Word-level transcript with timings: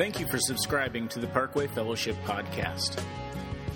Thank 0.00 0.18
you 0.18 0.26
for 0.28 0.38
subscribing 0.38 1.08
to 1.08 1.18
the 1.18 1.26
Parkway 1.26 1.66
Fellowship 1.66 2.16
podcast. 2.24 3.04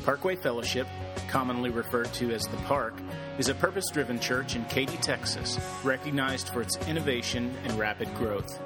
Parkway 0.06 0.36
Fellowship, 0.36 0.86
commonly 1.28 1.68
referred 1.68 2.10
to 2.14 2.32
as 2.32 2.44
the 2.44 2.56
Park, 2.64 2.94
is 3.36 3.50
a 3.50 3.54
purpose 3.54 3.90
driven 3.92 4.18
church 4.18 4.56
in 4.56 4.64
Katy, 4.64 4.96
Texas, 5.02 5.60
recognized 5.84 6.48
for 6.48 6.62
its 6.62 6.78
innovation 6.88 7.54
and 7.64 7.78
rapid 7.78 8.08
growth. 8.14 8.58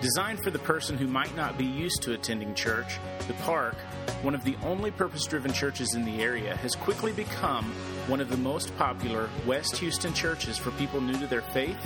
Designed 0.00 0.44
for 0.44 0.52
the 0.52 0.60
person 0.60 0.96
who 0.96 1.08
might 1.08 1.34
not 1.34 1.58
be 1.58 1.64
used 1.64 2.02
to 2.02 2.12
attending 2.12 2.54
church, 2.54 3.00
the 3.26 3.34
Park, 3.34 3.74
one 4.22 4.32
of 4.32 4.44
the 4.44 4.54
only 4.62 4.92
purpose 4.92 5.26
driven 5.26 5.52
churches 5.52 5.94
in 5.94 6.04
the 6.04 6.22
area, 6.22 6.54
has 6.58 6.76
quickly 6.76 7.10
become 7.10 7.64
one 8.06 8.20
of 8.20 8.28
the 8.28 8.36
most 8.36 8.76
popular 8.78 9.28
West 9.44 9.76
Houston 9.78 10.14
churches 10.14 10.56
for 10.56 10.70
people 10.72 11.00
new 11.00 11.18
to 11.18 11.26
their 11.26 11.42
faith, 11.42 11.84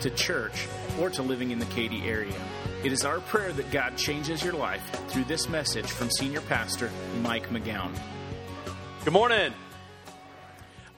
to 0.00 0.10
church, 0.10 0.66
or 1.00 1.08
to 1.10 1.22
living 1.22 1.52
in 1.52 1.60
the 1.60 1.66
Katy 1.66 2.02
area. 2.02 2.34
It 2.82 2.92
is 2.92 3.04
our 3.04 3.20
prayer 3.20 3.52
that 3.52 3.70
God 3.70 3.96
changes 3.96 4.42
your 4.42 4.54
life 4.54 4.82
through 5.06 5.24
this 5.24 5.48
message 5.48 5.86
from 5.86 6.10
Senior 6.10 6.40
Pastor 6.40 6.90
Mike 7.22 7.48
McGowan. 7.50 7.96
Good 9.04 9.12
morning. 9.12 9.52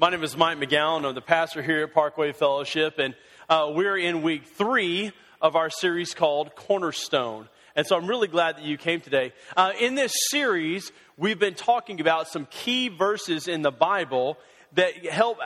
My 0.00 0.08
name 0.08 0.24
is 0.24 0.34
Mike 0.34 0.58
McGowan. 0.58 1.04
I'm 1.04 1.14
the 1.14 1.20
pastor 1.20 1.60
here 1.60 1.82
at 1.82 1.92
Parkway 1.92 2.32
Fellowship, 2.32 2.98
and 2.98 3.14
uh, 3.50 3.70
we're 3.74 3.98
in 3.98 4.22
week 4.22 4.46
three 4.46 5.12
of 5.40 5.56
our 5.56 5.70
series 5.70 6.14
called 6.14 6.54
Cornerstone. 6.54 7.48
And 7.76 7.86
so 7.86 7.96
I'm 7.96 8.06
really 8.06 8.28
glad 8.28 8.56
that 8.56 8.64
you 8.64 8.78
came 8.78 9.00
today. 9.00 9.32
Uh, 9.56 9.72
in 9.80 9.94
this 9.94 10.12
series, 10.30 10.92
we've 11.16 11.38
been 11.38 11.54
talking 11.54 12.00
about 12.00 12.28
some 12.28 12.46
key 12.50 12.88
verses 12.88 13.48
in 13.48 13.62
the 13.62 13.72
Bible 13.72 14.38
that 14.74 15.06
help, 15.06 15.38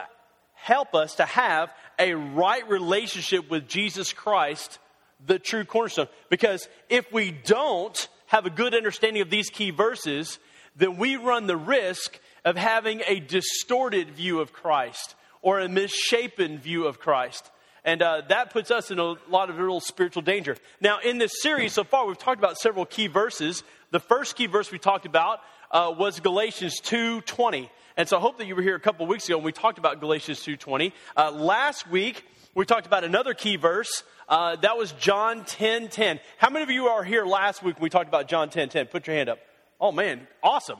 help 0.53 0.93
us 0.93 1.15
to 1.15 1.25
have 1.25 1.71
a 1.97 2.13
right 2.13 2.67
relationship 2.69 3.49
with 3.49 3.67
Jesus 3.67 4.13
Christ 4.13 4.79
the 5.25 5.39
true 5.39 5.65
cornerstone. 5.65 6.07
Because 6.29 6.67
if 6.89 7.11
we 7.11 7.31
don't 7.31 8.07
have 8.27 8.45
a 8.45 8.49
good 8.49 8.73
understanding 8.73 9.21
of 9.21 9.29
these 9.29 9.49
key 9.49 9.71
verses, 9.71 10.39
then 10.75 10.97
we 10.97 11.17
run 11.17 11.47
the 11.47 11.57
risk 11.57 12.19
of 12.45 12.55
having 12.55 13.01
a 13.07 13.19
distorted 13.19 14.11
view 14.11 14.39
of 14.39 14.53
Christ 14.53 15.15
or 15.41 15.59
a 15.59 15.67
misshapen 15.67 16.59
view 16.59 16.85
of 16.85 16.99
Christ. 16.99 17.49
And 17.89 18.03
uh, 18.03 18.21
that 18.29 18.51
puts 18.51 18.69
us 18.69 18.91
in 18.91 18.99
a 18.99 19.15
lot 19.29 19.49
of 19.49 19.57
real 19.57 19.79
spiritual 19.79 20.21
danger. 20.21 20.55
Now, 20.79 20.99
in 20.99 21.17
this 21.17 21.41
series 21.41 21.73
so 21.73 21.83
far, 21.83 22.05
we've 22.05 22.19
talked 22.19 22.37
about 22.37 22.59
several 22.59 22.85
key 22.85 23.07
verses. 23.07 23.63
The 23.89 23.99
first 23.99 24.35
key 24.35 24.45
verse 24.45 24.71
we 24.71 24.77
talked 24.77 25.07
about 25.07 25.39
uh, 25.71 25.91
was 25.97 26.19
Galatians 26.19 26.81
2.20. 26.81 27.67
And 27.97 28.07
so 28.07 28.17
I 28.17 28.19
hope 28.19 28.37
that 28.37 28.45
you 28.45 28.55
were 28.55 28.61
here 28.61 28.75
a 28.75 28.79
couple 28.79 29.07
weeks 29.07 29.27
ago 29.27 29.37
when 29.37 29.45
we 29.45 29.51
talked 29.51 29.79
about 29.79 29.99
Galatians 30.01 30.39
2.20. 30.45 30.93
Uh, 31.17 31.31
last 31.31 31.89
week, 31.89 32.23
we 32.53 32.63
talked 32.63 32.85
about 32.85 33.03
another 33.03 33.33
key 33.33 33.55
verse. 33.55 34.03
Uh, 34.27 34.55
that 34.57 34.77
was 34.77 34.91
John 34.91 35.41
10.10. 35.45 35.89
10. 35.89 36.19
How 36.37 36.51
many 36.51 36.61
of 36.61 36.69
you 36.69 36.89
are 36.89 37.03
here 37.03 37.25
last 37.25 37.63
week 37.63 37.77
when 37.77 37.83
we 37.85 37.89
talked 37.89 38.07
about 38.07 38.27
John 38.27 38.51
10 38.51 38.69
10? 38.69 38.85
Put 38.85 39.07
your 39.07 39.15
hand 39.15 39.29
up. 39.29 39.39
Oh, 39.81 39.91
man, 39.91 40.27
awesome. 40.43 40.77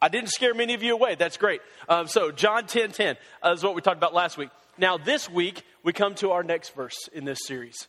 I 0.00 0.08
didn't 0.08 0.30
scare 0.30 0.54
many 0.54 0.72
of 0.72 0.82
you 0.82 0.94
away. 0.94 1.14
That's 1.14 1.36
great. 1.36 1.60
Um, 1.90 2.06
so, 2.06 2.30
John 2.30 2.64
10.10 2.64 2.94
10 2.94 3.16
uh, 3.44 3.50
is 3.50 3.62
what 3.62 3.74
we 3.74 3.82
talked 3.82 3.98
about 3.98 4.14
last 4.14 4.38
week. 4.38 4.48
Now, 4.78 4.96
this 4.96 5.28
week, 5.28 5.64
we 5.88 5.94
come 5.94 6.14
to 6.14 6.32
our 6.32 6.42
next 6.42 6.74
verse 6.74 7.08
in 7.14 7.24
this 7.24 7.38
series. 7.46 7.88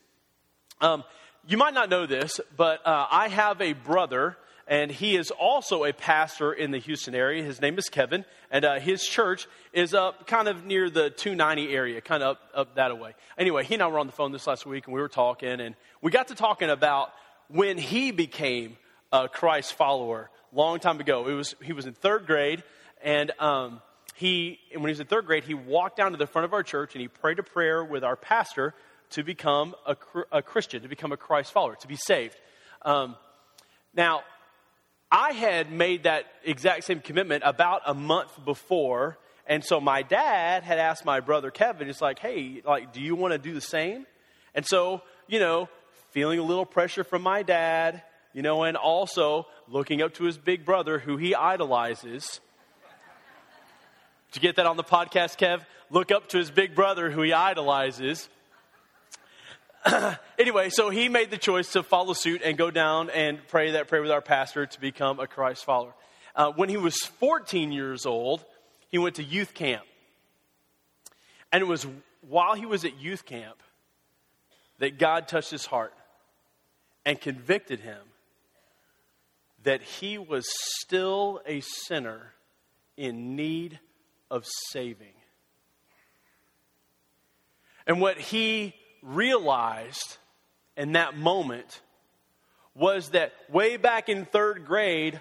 Um, 0.79 1.03
you 1.45 1.57
might 1.57 1.73
not 1.73 1.89
know 1.89 2.05
this, 2.05 2.39
but 2.55 2.79
uh, 2.87 3.07
I 3.11 3.27
have 3.27 3.59
a 3.59 3.73
brother 3.73 4.37
and 4.69 4.89
he 4.89 5.17
is 5.17 5.31
also 5.31 5.83
a 5.83 5.91
pastor 5.91 6.53
in 6.53 6.71
the 6.71 6.77
Houston 6.77 7.13
area. 7.13 7.43
His 7.43 7.59
name 7.59 7.77
is 7.77 7.89
Kevin, 7.89 8.23
and 8.51 8.63
uh, 8.63 8.79
his 8.79 9.05
church 9.05 9.49
is 9.73 9.93
up 9.93 10.27
kind 10.27 10.47
of 10.47 10.63
near 10.63 10.89
the 10.89 11.09
290 11.09 11.75
area, 11.75 11.99
kind 11.99 12.23
of 12.23 12.37
up, 12.37 12.41
up 12.55 12.75
that 12.75 12.97
way. 12.97 13.15
Anyway, 13.37 13.65
he 13.65 13.73
and 13.73 13.83
I 13.83 13.87
were 13.87 13.99
on 13.99 14.07
the 14.07 14.13
phone 14.13 14.31
this 14.31 14.47
last 14.47 14.65
week, 14.65 14.87
and 14.87 14.93
we 14.93 15.01
were 15.01 15.09
talking, 15.09 15.59
and 15.59 15.75
we 16.01 16.09
got 16.09 16.29
to 16.29 16.35
talking 16.35 16.69
about 16.69 17.11
when 17.49 17.77
he 17.77 18.11
became 18.11 18.77
a 19.11 19.27
Christ 19.27 19.73
follower 19.73 20.29
long 20.53 20.79
time 20.79 21.01
ago. 21.01 21.27
It 21.27 21.33
was 21.33 21.53
he 21.61 21.73
was 21.73 21.85
in 21.85 21.91
third 21.91 22.27
grade, 22.27 22.63
and 23.03 23.31
um, 23.39 23.81
he 24.19 24.59
when 24.73 24.83
he 24.83 24.89
was 24.89 24.99
in 24.99 25.07
third 25.07 25.25
grade, 25.25 25.45
he 25.45 25.53
walked 25.53 25.95
down 25.95 26.11
to 26.11 26.17
the 26.17 26.27
front 26.27 26.43
of 26.43 26.51
our 26.51 26.61
church 26.61 26.93
and 26.93 27.01
he 27.01 27.07
prayed 27.07 27.39
a 27.39 27.43
prayer 27.43 27.83
with 27.85 28.03
our 28.03 28.17
pastor 28.17 28.75
to 29.11 29.23
become 29.23 29.73
a, 29.85 29.95
a 30.29 30.41
Christian, 30.41 30.81
to 30.81 30.89
become 30.89 31.13
a 31.13 31.17
Christ 31.17 31.53
follower, 31.53 31.75
to 31.77 31.87
be 31.87 31.95
saved. 31.95 32.35
Um, 32.81 33.15
now, 33.95 34.23
I 35.09 35.31
had 35.31 35.71
made 35.71 36.03
that 36.03 36.25
exact 36.43 36.83
same 36.83 36.99
commitment 36.99 37.43
about 37.45 37.81
a 37.85 37.93
month 37.93 38.43
before. 38.43 39.17
And 39.47 39.63
so 39.63 39.79
my 39.79 40.01
dad 40.01 40.63
had 40.63 40.79
asked 40.79 41.05
my 41.05 41.21
brother 41.21 41.49
Kevin, 41.49 41.87
he's 41.87 42.01
like, 42.01 42.19
hey, 42.19 42.61
like, 42.65 42.91
do 42.91 42.99
you 42.99 43.15
want 43.15 43.31
to 43.31 43.37
do 43.37 43.53
the 43.53 43.61
same? 43.61 44.05
And 44.53 44.65
so, 44.65 45.01
you 45.27 45.39
know, 45.39 45.69
feeling 46.11 46.39
a 46.39 46.43
little 46.43 46.65
pressure 46.65 47.05
from 47.05 47.21
my 47.21 47.41
dad, 47.41 48.03
you 48.33 48.41
know, 48.41 48.63
and 48.63 48.75
also 48.75 49.47
looking 49.69 50.01
up 50.01 50.13
to 50.15 50.25
his 50.25 50.37
big 50.37 50.65
brother 50.65 50.99
who 50.99 51.15
he 51.15 51.33
idolizes. 51.33 52.41
To 54.31 54.39
get 54.39 54.55
that 54.57 54.65
on 54.65 54.77
the 54.77 54.83
podcast, 54.83 55.37
Kev? 55.37 55.61
Look 55.89 56.11
up 56.11 56.29
to 56.29 56.37
his 56.37 56.51
big 56.51 56.75
brother 56.75 57.09
who 57.09 57.21
he 57.21 57.33
idolizes. 57.33 58.29
anyway, 60.37 60.69
so 60.69 60.89
he 60.89 61.09
made 61.09 61.31
the 61.31 61.37
choice 61.37 61.71
to 61.71 61.83
follow 61.83 62.13
suit 62.13 62.41
and 62.43 62.57
go 62.57 62.69
down 62.69 63.09
and 63.09 63.39
pray 63.47 63.71
that 63.71 63.87
prayer 63.87 64.01
with 64.01 64.11
our 64.11 64.21
pastor 64.21 64.65
to 64.65 64.81
become 64.81 65.19
a 65.19 65.27
Christ 65.27 65.65
follower. 65.65 65.93
Uh, 66.35 66.51
when 66.51 66.69
he 66.69 66.77
was 66.77 66.95
14 67.19 67.71
years 67.71 68.05
old, 68.05 68.43
he 68.89 68.97
went 68.97 69.15
to 69.15 69.23
youth 69.23 69.53
camp. 69.53 69.83
And 71.51 71.61
it 71.61 71.65
was 71.65 71.87
while 72.27 72.55
he 72.55 72.65
was 72.65 72.85
at 72.85 72.99
youth 72.99 73.25
camp 73.25 73.61
that 74.77 74.99
God 74.99 75.27
touched 75.27 75.51
his 75.51 75.65
heart 75.65 75.93
and 77.05 77.19
convicted 77.19 77.79
him 77.79 77.99
that 79.63 79.81
he 79.81 80.17
was 80.17 80.47
still 80.79 81.41
a 81.45 81.61
sinner 81.61 82.33
in 82.95 83.35
need 83.35 83.79
of 84.29 84.45
saving. 84.71 85.13
And 87.87 87.99
what 87.99 88.17
he 88.17 88.75
realized 89.01 90.17
in 90.77 90.93
that 90.93 91.17
moment 91.17 91.81
was 92.75 93.09
that 93.09 93.33
way 93.49 93.77
back 93.77 94.09
in 94.09 94.25
third 94.25 94.65
grade, 94.65 95.19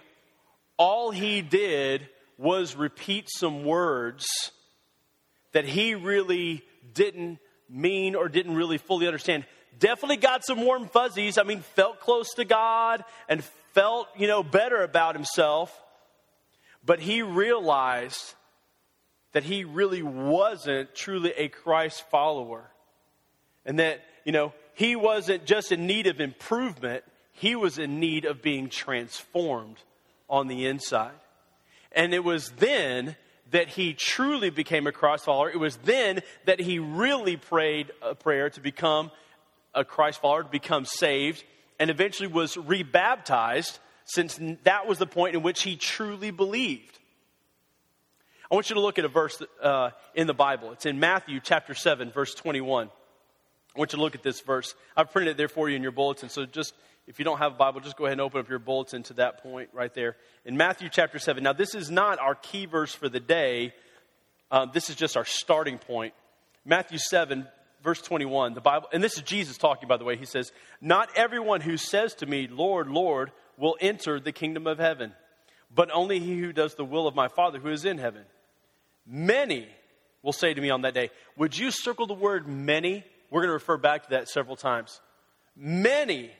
all 0.76 1.10
he 1.10 1.42
did 1.42 2.08
was 2.36 2.76
repeat 2.76 3.26
some 3.28 3.64
words 3.64 4.26
that 5.52 5.64
he 5.64 5.94
really 5.94 6.62
didn't 6.94 7.38
mean 7.68 8.14
or 8.14 8.28
didn't 8.28 8.54
really 8.54 8.78
fully 8.78 9.06
understand. 9.06 9.44
Definitely 9.78 10.18
got 10.18 10.44
some 10.44 10.64
warm 10.64 10.88
fuzzies. 10.88 11.38
I 11.38 11.42
mean, 11.42 11.60
felt 11.60 12.00
close 12.00 12.34
to 12.34 12.44
God 12.44 13.04
and 13.28 13.42
felt, 13.72 14.08
you 14.16 14.26
know, 14.26 14.42
better 14.42 14.82
about 14.82 15.14
himself. 15.14 15.74
But 16.84 17.00
he 17.00 17.22
realized 17.22 18.34
that 19.32 19.44
he 19.44 19.64
really 19.64 20.02
wasn't 20.02 20.94
truly 20.94 21.32
a 21.36 21.48
Christ 21.48 22.04
follower. 22.10 22.70
And 23.64 23.78
that, 23.78 24.00
you 24.24 24.32
know, 24.32 24.52
he 24.74 24.96
wasn't 24.96 25.44
just 25.44 25.72
in 25.72 25.86
need 25.86 26.06
of 26.06 26.20
improvement, 26.20 27.04
he 27.32 27.54
was 27.54 27.78
in 27.78 28.00
need 28.00 28.24
of 28.24 28.42
being 28.42 28.68
transformed 28.68 29.76
on 30.28 30.48
the 30.48 30.66
inside. 30.66 31.12
And 31.92 32.14
it 32.14 32.24
was 32.24 32.50
then 32.58 33.16
that 33.50 33.68
he 33.68 33.94
truly 33.94 34.50
became 34.50 34.86
a 34.86 34.92
Christ 34.92 35.24
follower. 35.24 35.50
It 35.50 35.58
was 35.58 35.76
then 35.76 36.20
that 36.44 36.60
he 36.60 36.78
really 36.78 37.36
prayed 37.36 37.90
a 38.02 38.14
prayer 38.14 38.50
to 38.50 38.60
become 38.60 39.10
a 39.74 39.84
Christ 39.84 40.20
follower, 40.20 40.42
to 40.42 40.48
become 40.48 40.84
saved, 40.84 41.44
and 41.78 41.90
eventually 41.90 42.28
was 42.28 42.56
rebaptized, 42.56 43.78
since 44.04 44.38
that 44.64 44.86
was 44.86 44.98
the 44.98 45.06
point 45.06 45.34
in 45.34 45.42
which 45.42 45.62
he 45.62 45.76
truly 45.76 46.30
believed. 46.30 46.97
I 48.50 48.54
want 48.54 48.70
you 48.70 48.74
to 48.74 48.80
look 48.80 48.98
at 48.98 49.04
a 49.04 49.08
verse 49.08 49.42
uh, 49.62 49.90
in 50.14 50.26
the 50.26 50.32
Bible. 50.32 50.72
It's 50.72 50.86
in 50.86 50.98
Matthew 50.98 51.38
chapter 51.42 51.74
7, 51.74 52.10
verse 52.10 52.34
21. 52.34 52.88
I 52.88 53.78
want 53.78 53.92
you 53.92 53.98
to 53.98 54.02
look 54.02 54.14
at 54.14 54.22
this 54.22 54.40
verse. 54.40 54.74
I've 54.96 55.12
printed 55.12 55.32
it 55.32 55.36
there 55.36 55.48
for 55.48 55.68
you 55.68 55.76
in 55.76 55.82
your 55.82 55.92
bulletin. 55.92 56.30
So 56.30 56.46
just, 56.46 56.72
if 57.06 57.18
you 57.18 57.26
don't 57.26 57.36
have 57.38 57.52
a 57.52 57.56
Bible, 57.56 57.80
just 57.80 57.98
go 57.98 58.06
ahead 58.06 58.14
and 58.14 58.22
open 58.22 58.40
up 58.40 58.48
your 58.48 58.58
bulletin 58.58 59.02
to 59.04 59.14
that 59.14 59.42
point 59.42 59.68
right 59.74 59.92
there. 59.92 60.16
In 60.46 60.56
Matthew 60.56 60.88
chapter 60.90 61.18
7. 61.18 61.42
Now, 61.42 61.52
this 61.52 61.74
is 61.74 61.90
not 61.90 62.18
our 62.20 62.34
key 62.34 62.64
verse 62.64 62.94
for 62.94 63.10
the 63.10 63.20
day. 63.20 63.74
Uh, 64.50 64.64
this 64.64 64.88
is 64.88 64.96
just 64.96 65.18
our 65.18 65.26
starting 65.26 65.76
point. 65.76 66.14
Matthew 66.64 66.96
7, 66.96 67.46
verse 67.84 68.00
21. 68.00 68.54
The 68.54 68.62
Bible, 68.62 68.88
and 68.94 69.04
this 69.04 69.18
is 69.18 69.24
Jesus 69.24 69.58
talking, 69.58 69.88
by 69.88 69.98
the 69.98 70.04
way. 70.04 70.16
He 70.16 70.24
says, 70.24 70.52
Not 70.80 71.10
everyone 71.14 71.60
who 71.60 71.76
says 71.76 72.14
to 72.14 72.26
me, 72.26 72.48
Lord, 72.50 72.88
Lord, 72.88 73.30
will 73.58 73.76
enter 73.78 74.18
the 74.18 74.32
kingdom 74.32 74.66
of 74.66 74.78
heaven, 74.78 75.12
but 75.74 75.90
only 75.92 76.18
he 76.18 76.38
who 76.38 76.54
does 76.54 76.76
the 76.76 76.84
will 76.84 77.06
of 77.06 77.14
my 77.14 77.28
Father 77.28 77.58
who 77.58 77.68
is 77.68 77.84
in 77.84 77.98
heaven. 77.98 78.24
Many 79.08 79.66
will 80.22 80.34
say 80.34 80.52
to 80.52 80.60
me 80.60 80.68
on 80.70 80.82
that 80.82 80.92
day, 80.92 81.10
Would 81.36 81.56
you 81.56 81.70
circle 81.70 82.06
the 82.06 82.14
word 82.14 82.46
many? 82.46 83.04
We're 83.30 83.40
going 83.40 83.48
to 83.48 83.54
refer 83.54 83.78
back 83.78 84.04
to 84.04 84.10
that 84.10 84.28
several 84.28 84.56
times. 84.56 85.00
Many 85.56 86.30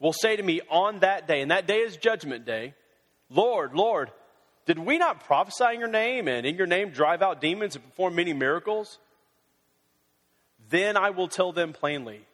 will 0.00 0.12
say 0.12 0.36
to 0.36 0.42
me 0.42 0.60
on 0.70 1.00
that 1.00 1.28
day, 1.28 1.40
and 1.42 1.50
that 1.50 1.66
day 1.66 1.78
is 1.78 1.96
judgment 1.96 2.44
day, 2.44 2.74
Lord, 3.30 3.74
Lord, 3.74 4.10
did 4.66 4.78
we 4.78 4.98
not 4.98 5.24
prophesy 5.24 5.74
in 5.74 5.80
your 5.80 5.88
name 5.88 6.28
and 6.28 6.46
in 6.46 6.56
your 6.56 6.66
name 6.66 6.90
drive 6.90 7.22
out 7.22 7.40
demons 7.40 7.76
and 7.76 7.84
perform 7.84 8.14
many 8.14 8.32
miracles? 8.32 8.98
Then 10.70 10.96
I 10.96 11.10
will 11.10 11.28
tell 11.28 11.52
them 11.52 11.72
plainly, 11.72 12.24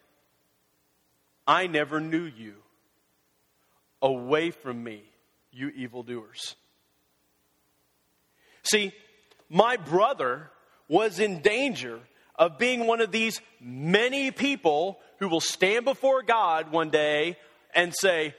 I 1.45 1.67
never 1.67 1.99
knew 1.99 2.23
you. 2.23 2.55
Away 4.01 4.49
from 4.49 4.83
me, 4.83 5.03
you 5.51 5.69
evildoers. 5.69 6.55
See, 8.63 8.93
my 9.51 9.75
brother 9.75 10.49
was 10.87 11.19
in 11.19 11.41
danger 11.41 11.99
of 12.35 12.57
being 12.57 12.87
one 12.87 13.01
of 13.01 13.11
these 13.11 13.41
many 13.59 14.31
people 14.31 14.97
who 15.19 15.27
will 15.27 15.41
stand 15.41 15.83
before 15.85 16.23
God 16.23 16.71
one 16.71 16.89
day 16.89 17.37
and 17.75 17.93
say, 17.93 18.33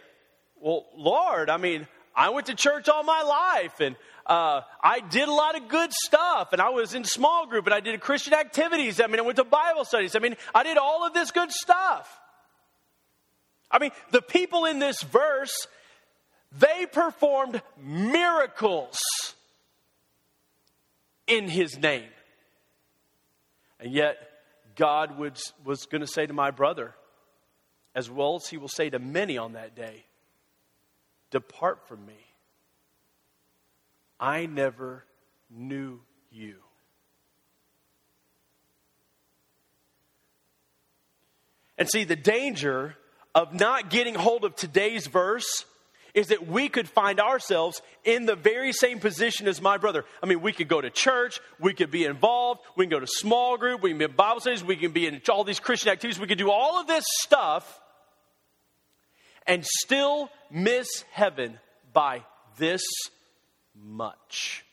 Well, 0.59 0.87
Lord, 0.97 1.51
I 1.51 1.59
mean, 1.59 1.87
I 2.17 2.31
went 2.31 2.47
to 2.47 2.55
church 2.55 2.89
all 2.89 3.03
my 3.03 3.23
life 3.23 3.81
and 3.81 3.95
uh, 4.27 4.63
I 4.83 5.01
did 5.01 5.29
a 5.29 5.33
lot 5.33 5.55
of 5.55 5.69
good 5.69 5.93
stuff 5.93 6.53
and 6.53 6.63
I 6.63 6.71
was 6.71 6.95
in 6.95 7.05
small 7.05 7.47
group 7.47 7.67
and 7.67 7.75
I 7.75 7.81
did 7.81 8.01
Christian 8.01 8.33
activities. 8.33 8.99
I 9.01 9.07
mean, 9.07 9.19
I 9.19 9.23
went 9.23 9.37
to 9.37 9.45
Bible 9.45 9.85
studies. 9.85 10.17
I 10.17 10.19
mean, 10.19 10.37
I 10.55 10.63
did 10.63 10.79
all 10.79 11.07
of 11.07 11.13
this 11.13 11.31
good 11.31 11.53
stuff. 11.53 12.21
I 13.71 13.79
mean, 13.79 13.91
the 14.11 14.23
people 14.23 14.65
in 14.65 14.79
this 14.79 15.03
verse, 15.03 15.67
they 16.59 16.87
performed 16.87 17.61
miracles 17.83 18.99
in 21.37 21.49
his 21.49 21.79
name. 21.79 22.09
And 23.81 23.93
yet, 23.93 24.17
God 24.77 25.19
would, 25.19 25.39
was 25.65 25.87
going 25.87 26.01
to 26.01 26.07
say 26.07 26.27
to 26.27 26.33
my 26.33 26.51
brother, 26.51 26.95
as 27.95 28.11
well 28.11 28.37
as 28.37 28.49
he 28.49 28.57
will 28.57 28.69
say 28.69 28.91
to 28.91 28.99
many 28.99 29.39
on 29.39 29.53
that 29.53 29.75
day, 29.75 30.05
Depart 31.31 31.89
from 31.89 32.05
me. 32.05 32.19
I 34.21 34.47
never 34.47 35.05
knew 35.51 36.01
you. 36.31 36.57
And 41.79 41.89
see, 41.91 42.05
the 42.05 42.17
danger 42.17 42.97
of 43.35 43.55
not 43.55 43.91
getting 43.91 44.15
hold 44.15 44.45
of 44.45 44.55
today's 44.55 45.07
verse 45.07 45.65
is 46.15 46.29
that 46.29 46.47
we 46.47 46.69
could 46.69 46.89
find 46.89 47.21
ourselves 47.21 47.81
in 48.05 48.27
the 48.27 48.37
very 48.37 48.73
same 48.73 49.01
position 49.01 49.49
as 49.49 49.63
my 49.63 49.79
brother. 49.79 50.05
I 50.23 50.27
mean, 50.27 50.43
we 50.43 50.53
could 50.53 50.69
go 50.69 50.81
to 50.81 50.91
church, 50.91 51.41
we 51.59 51.73
could 51.73 51.91
be 51.91 52.05
involved, 52.05 52.61
we 52.77 52.85
can 52.85 52.91
go 52.91 53.01
to 53.01 53.07
small 53.07 53.57
group, 53.57 53.83
we 53.83 53.91
can 53.91 53.99
be 53.99 54.05
in 54.05 54.13
Bible 54.13 54.41
studies, 54.41 54.63
we 54.63 54.77
can 54.77 54.93
be 54.93 55.07
in 55.07 55.23
all 55.31 55.45
these 55.45 55.61
Christian 55.61 55.91
activities, 55.91 56.21
we 56.21 56.27
could 56.27 56.39
do 56.39 56.51
all 56.51 56.81
of 56.81 56.87
this 56.87 57.05
stuff 57.23 57.81
and 59.47 59.65
still 59.65 60.29
miss 60.51 61.05
heaven 61.11 61.59
by 61.93 62.23
this 62.59 62.83
much. 63.75 64.65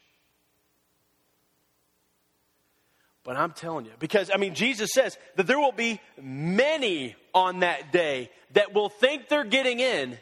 But 3.24 3.38
I'm 3.38 3.52
telling 3.52 3.86
you, 3.86 3.92
because 4.00 4.32
I 4.34 4.38
mean, 4.38 4.56
Jesus 4.56 4.92
says 4.94 5.18
that 5.36 5.46
there 5.46 5.60
will 5.60 5.72
be 5.72 6.02
many 6.22 7.16
on 7.34 7.60
that 7.60 7.92
day 7.92 8.32
that 8.54 8.74
will 8.74 8.90
think 8.90 9.30
they're 9.30 9.44
getting 9.44 9.80
in, 9.80 10.18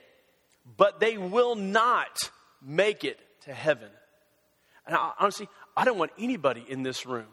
but 0.78 1.00
they 1.00 1.18
will 1.18 1.56
not 1.56 2.32
make 2.62 3.04
it 3.04 3.20
to 3.42 3.54
heaven. 3.54 3.90
And 4.86 4.96
I, 4.96 5.12
honestly, 5.20 5.50
I 5.76 5.84
don't 5.84 5.98
want 5.98 6.12
anybody 6.18 6.64
in 6.68 6.84
this 6.84 7.06
room, 7.06 7.28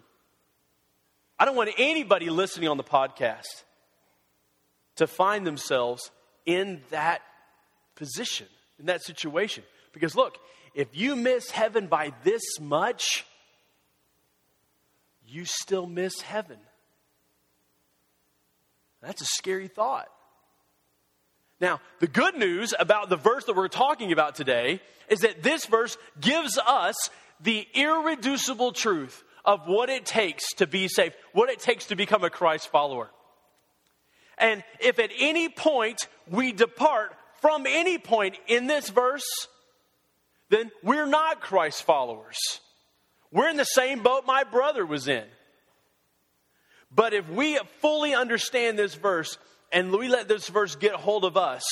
I 1.38 1.44
don't 1.44 1.56
want 1.56 1.70
anybody 1.78 2.30
listening 2.30 2.68
on 2.68 2.76
the 2.76 2.84
podcast 2.84 3.64
to 4.96 5.06
find 5.06 5.46
themselves 5.46 6.10
in 6.46 6.80
that 6.90 7.22
position, 7.96 8.46
in 8.78 8.86
that 8.86 9.02
situation. 9.02 9.64
Because 9.92 10.14
look, 10.14 10.38
if 10.74 10.88
you 10.92 11.16
miss 11.16 11.50
heaven 11.50 11.86
by 11.86 12.12
this 12.22 12.42
much, 12.60 13.24
you 15.26 15.44
still 15.44 15.86
miss 15.86 16.20
heaven. 16.20 16.58
That's 19.00 19.20
a 19.20 19.26
scary 19.26 19.68
thought. 19.68 20.08
Now, 21.60 21.80
the 22.00 22.06
good 22.06 22.36
news 22.36 22.74
about 22.78 23.08
the 23.08 23.16
verse 23.16 23.44
that 23.44 23.56
we're 23.56 23.68
talking 23.68 24.12
about 24.12 24.34
today 24.34 24.80
is 25.08 25.20
that 25.20 25.42
this 25.42 25.66
verse 25.66 25.96
gives 26.20 26.58
us 26.58 26.96
the 27.40 27.66
irreducible 27.74 28.72
truth 28.72 29.22
of 29.44 29.66
what 29.66 29.90
it 29.90 30.06
takes 30.06 30.52
to 30.54 30.66
be 30.66 30.88
saved, 30.88 31.14
what 31.32 31.50
it 31.50 31.60
takes 31.60 31.86
to 31.86 31.96
become 31.96 32.24
a 32.24 32.30
Christ 32.30 32.68
follower. 32.68 33.10
And 34.38 34.64
if 34.80 34.98
at 34.98 35.10
any 35.18 35.48
point 35.48 36.08
we 36.28 36.52
depart 36.52 37.14
from 37.40 37.66
any 37.66 37.98
point 37.98 38.36
in 38.46 38.66
this 38.66 38.88
verse, 38.88 39.48
then 40.48 40.70
we're 40.82 41.06
not 41.06 41.40
Christ 41.40 41.82
followers. 41.84 42.38
We're 43.30 43.48
in 43.48 43.56
the 43.56 43.64
same 43.64 44.02
boat 44.02 44.24
my 44.26 44.44
brother 44.44 44.86
was 44.86 45.08
in. 45.08 45.24
But 46.94 47.12
if 47.12 47.28
we 47.28 47.58
fully 47.80 48.14
understand 48.14 48.78
this 48.78 48.94
verse 48.94 49.36
and 49.74 49.92
we 49.92 50.08
let 50.08 50.28
this 50.28 50.48
verse 50.48 50.76
get 50.76 50.92
hold 50.92 51.24
of 51.24 51.36
us, 51.36 51.64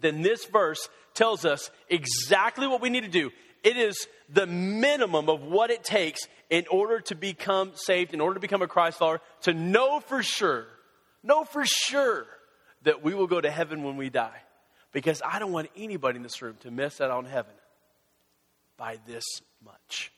then 0.00 0.22
this 0.22 0.44
verse 0.46 0.88
tells 1.12 1.44
us 1.44 1.70
exactly 1.88 2.68
what 2.68 2.80
we 2.80 2.88
need 2.88 3.02
to 3.02 3.10
do. 3.10 3.30
It 3.64 3.76
is 3.76 4.06
the 4.32 4.46
minimum 4.46 5.28
of 5.28 5.42
what 5.42 5.70
it 5.70 5.82
takes 5.82 6.20
in 6.48 6.64
order 6.70 7.00
to 7.00 7.14
become 7.16 7.72
saved, 7.74 8.14
in 8.14 8.20
order 8.20 8.34
to 8.34 8.40
become 8.40 8.62
a 8.62 8.68
Christ 8.68 8.98
follower, 8.98 9.20
to 9.42 9.52
know 9.52 9.98
for 9.98 10.22
sure, 10.22 10.66
know 11.22 11.44
for 11.44 11.64
sure 11.66 12.26
that 12.84 13.02
we 13.02 13.12
will 13.12 13.26
go 13.26 13.40
to 13.40 13.50
heaven 13.50 13.82
when 13.82 13.96
we 13.96 14.08
die. 14.08 14.40
Because 14.92 15.20
I 15.24 15.40
don't 15.40 15.52
want 15.52 15.68
anybody 15.76 16.16
in 16.16 16.22
this 16.22 16.40
room 16.40 16.56
to 16.60 16.70
miss 16.70 17.00
out 17.00 17.10
on 17.10 17.24
heaven 17.24 17.52
by 18.76 18.98
this 19.06 19.24
much. 19.64 20.12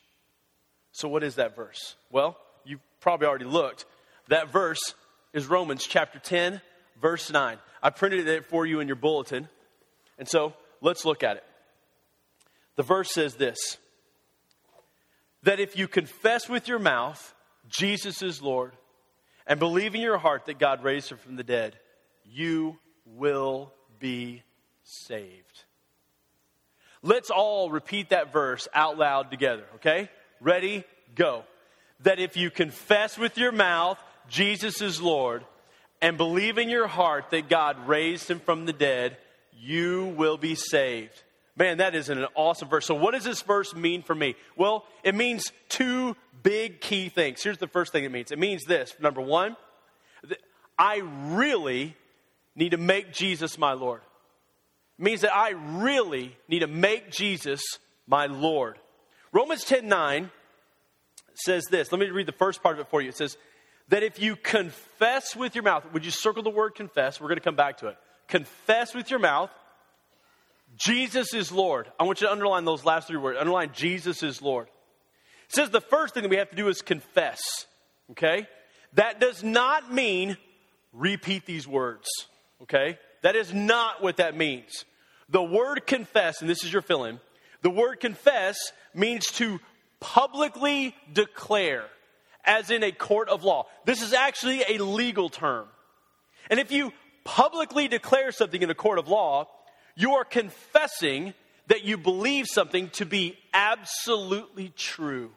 So, 0.93 1.09
what 1.09 1.23
is 1.25 1.37
that 1.37 1.57
verse? 1.57 1.97
Well, 2.11 2.39
you've 2.65 2.81
probably 3.01 3.27
already 3.27 3.47
looked. 3.47 3.87
That 4.29 4.53
verse 4.53 4.95
is 5.33 5.47
Romans 5.47 5.87
chapter 5.87 6.19
10, 6.19 6.61
verse 7.03 7.31
9. 7.31 7.59
I 7.83 7.91
printed 7.91 8.27
it 8.29 8.47
for 8.47 8.65
you 8.65 8.81
in 8.81 8.87
your 8.87 8.97
bulletin. 8.97 9.49
And 10.19 10.29
so, 10.29 10.55
let's 10.81 11.05
look 11.05 11.23
at 11.23 11.37
it. 11.37 11.45
The 12.77 12.83
verse 12.83 13.13
says 13.13 13.35
this 13.35 13.77
that 15.43 15.61
if 15.61 15.77
you 15.77 15.89
confess 15.89 16.49
with 16.49 16.69
your 16.69 16.79
mouth 16.79 17.35
Jesus 17.69 18.23
is 18.23 18.41
Lord 18.41 18.73
and 19.47 19.59
believe 19.59 19.95
in 19.95 20.01
your 20.01 20.19
heart 20.19 20.47
that 20.47 20.59
God 20.59 20.85
raised 20.85 21.11
him 21.11 21.19
from 21.19 21.37
the 21.37 21.45
dead, 21.45 21.77
you 22.25 22.79
will 23.05 23.73
be 23.99 24.43
saved. 24.85 25.65
Let's 27.03 27.31
all 27.31 27.71
repeat 27.71 28.11
that 28.11 28.33
verse 28.33 28.69
out 28.75 28.99
loud 28.99 29.31
together, 29.31 29.65
okay? 29.77 30.09
Ready? 30.41 30.85
Go. 31.15 31.45
That 32.01 32.21
if 32.21 32.37
you 32.37 32.51
confess 32.51 33.19
with 33.19 33.37
your 33.37 33.53
mouth 33.53 33.99
Jesus 34.29 34.81
is 34.81 35.01
Lord 35.01 35.45
and 36.03 36.19
believe 36.19 36.59
in 36.59 36.69
your 36.69 36.89
heart 36.89 37.31
that 37.31 37.49
God 37.49 37.89
raised 37.89 38.29
him 38.29 38.41
from 38.41 38.67
the 38.67 38.73
dead, 38.73 39.17
you 39.57 40.13
will 40.19 40.37
be 40.37 40.57
saved. 40.57 41.23
Man, 41.57 41.79
that 41.79 41.95
is 41.95 42.09
an 42.09 42.27
awesome 42.35 42.69
verse. 42.69 42.87
So, 42.87 42.95
what 42.95 43.13
does 43.13 43.25
this 43.25 43.43
verse 43.43 43.75
mean 43.75 44.03
for 44.03 44.15
me? 44.15 44.35
Well, 44.57 44.85
it 45.05 45.15
means 45.15 45.53
two 45.69 46.17
big 46.43 46.81
key 46.81 47.09
things. 47.09 47.43
Here's 47.43 47.59
the 47.59 47.69
first 47.69 47.93
thing 47.93 48.05
it 48.05 48.11
means 48.11 48.33
it 48.33 48.39
means 48.39 48.65
this 48.65 48.95
number 49.01 49.21
one, 49.21 49.57
I 50.79 51.03
really 51.29 51.95
need 52.57 52.71
to 52.71 52.79
make 52.79 53.13
Jesus 53.13 53.57
my 53.57 53.75
Lord. 53.75 54.01
It 54.99 55.03
means 55.05 55.21
that 55.21 55.35
I 55.35 55.51
really 55.51 56.37
need 56.49 56.61
to 56.61 56.67
make 56.67 57.11
Jesus 57.11 57.63
my 58.07 58.27
Lord. 58.27 58.79
Romans 59.31 59.65
10 59.65 59.89
9 59.89 60.31
says 61.35 61.65
this. 61.71 61.93
Let 61.93 62.01
me 62.01 62.09
read 62.09 62.27
the 62.27 62.33
first 62.33 62.63
part 62.63 62.77
of 62.77 62.81
it 62.81 62.91
for 62.91 63.01
you. 63.01 63.11
It 63.11 63.17
says, 63.17 63.37
that 63.93 64.03
if 64.03 64.19
you 64.19 64.37
confess 64.37 65.37
with 65.37 65.55
your 65.55 65.65
mouth, 65.65 65.85
would 65.93 66.03
you 66.03 66.11
circle 66.11 66.43
the 66.43 66.49
word 66.49 66.75
confess? 66.75 67.21
We're 67.21 67.29
going 67.29 67.37
to 67.37 67.45
come 67.45 67.57
back 67.57 67.77
to 67.79 67.89
it. 67.89 67.99
Confess 68.27 68.95
with 68.95 69.11
your 69.11 69.19
mouth, 69.19 69.51
Jesus 70.77 71.35
is 71.35 71.53
Lord. 71.53 71.93
I 72.01 72.05
want 72.05 72.23
you 72.23 72.27
to 72.27 72.33
underline 72.33 72.65
those 72.65 72.87
last 72.87 73.09
three 73.09 73.19
words. 73.19 73.37
Underline 73.39 73.73
Jesus 73.75 74.23
is 74.23 74.41
Lord. 74.41 74.69
It 75.45 75.55
says 75.55 75.69
the 75.69 75.83
first 75.83 76.15
thing 76.15 76.23
that 76.23 76.31
we 76.31 76.39
have 76.39 76.49
to 76.49 76.57
do 76.57 76.69
is 76.69 76.81
confess. 76.81 77.39
Okay? 78.13 78.49
That 78.95 79.21
does 79.21 79.45
not 79.45 79.93
mean 79.93 80.39
repeat 80.95 81.45
these 81.45 81.69
words. 81.69 82.09
Okay? 82.63 82.99
That 83.21 83.37
is 83.37 83.53
not 83.53 84.03
what 84.03 84.17
that 84.17 84.35
means. 84.35 84.87
The 85.29 85.43
word 85.43 85.87
confess, 85.87 86.41
and 86.41 86.49
this 86.49 86.65
is 86.65 86.73
your 86.73 86.81
fill 86.81 87.05
in, 87.05 87.21
the 87.61 87.69
word 87.69 88.01
confess 88.01 88.57
means 88.95 89.27
to 89.33 89.61
publicly 90.01 90.95
declare 91.13 91.85
as 92.45 92.71
in 92.71 92.83
a 92.83 92.93
court 92.93 93.29
of 93.29 93.45
law. 93.45 93.67
This 93.85 94.03
is 94.03 94.13
actually 94.13 94.63
a 94.69 94.83
legal 94.83 95.29
term. 95.29 95.67
And 96.51 96.59
if 96.59 96.73
you 96.73 96.93
publicly 97.25 97.89
declare 97.89 98.33
something 98.33 98.63
in 98.63 98.71
a 98.71 98.75
court 98.75 98.99
of 98.99 99.09
law, 99.09 99.49
you 99.95 100.15
are 100.15 100.25
confessing 100.25 101.35
that 101.69 101.85
you 101.85 101.97
believe 101.97 102.47
something 102.49 102.91
to 102.91 103.07
be 103.07 103.39
absolutely 103.55 104.71
true. 104.71 105.31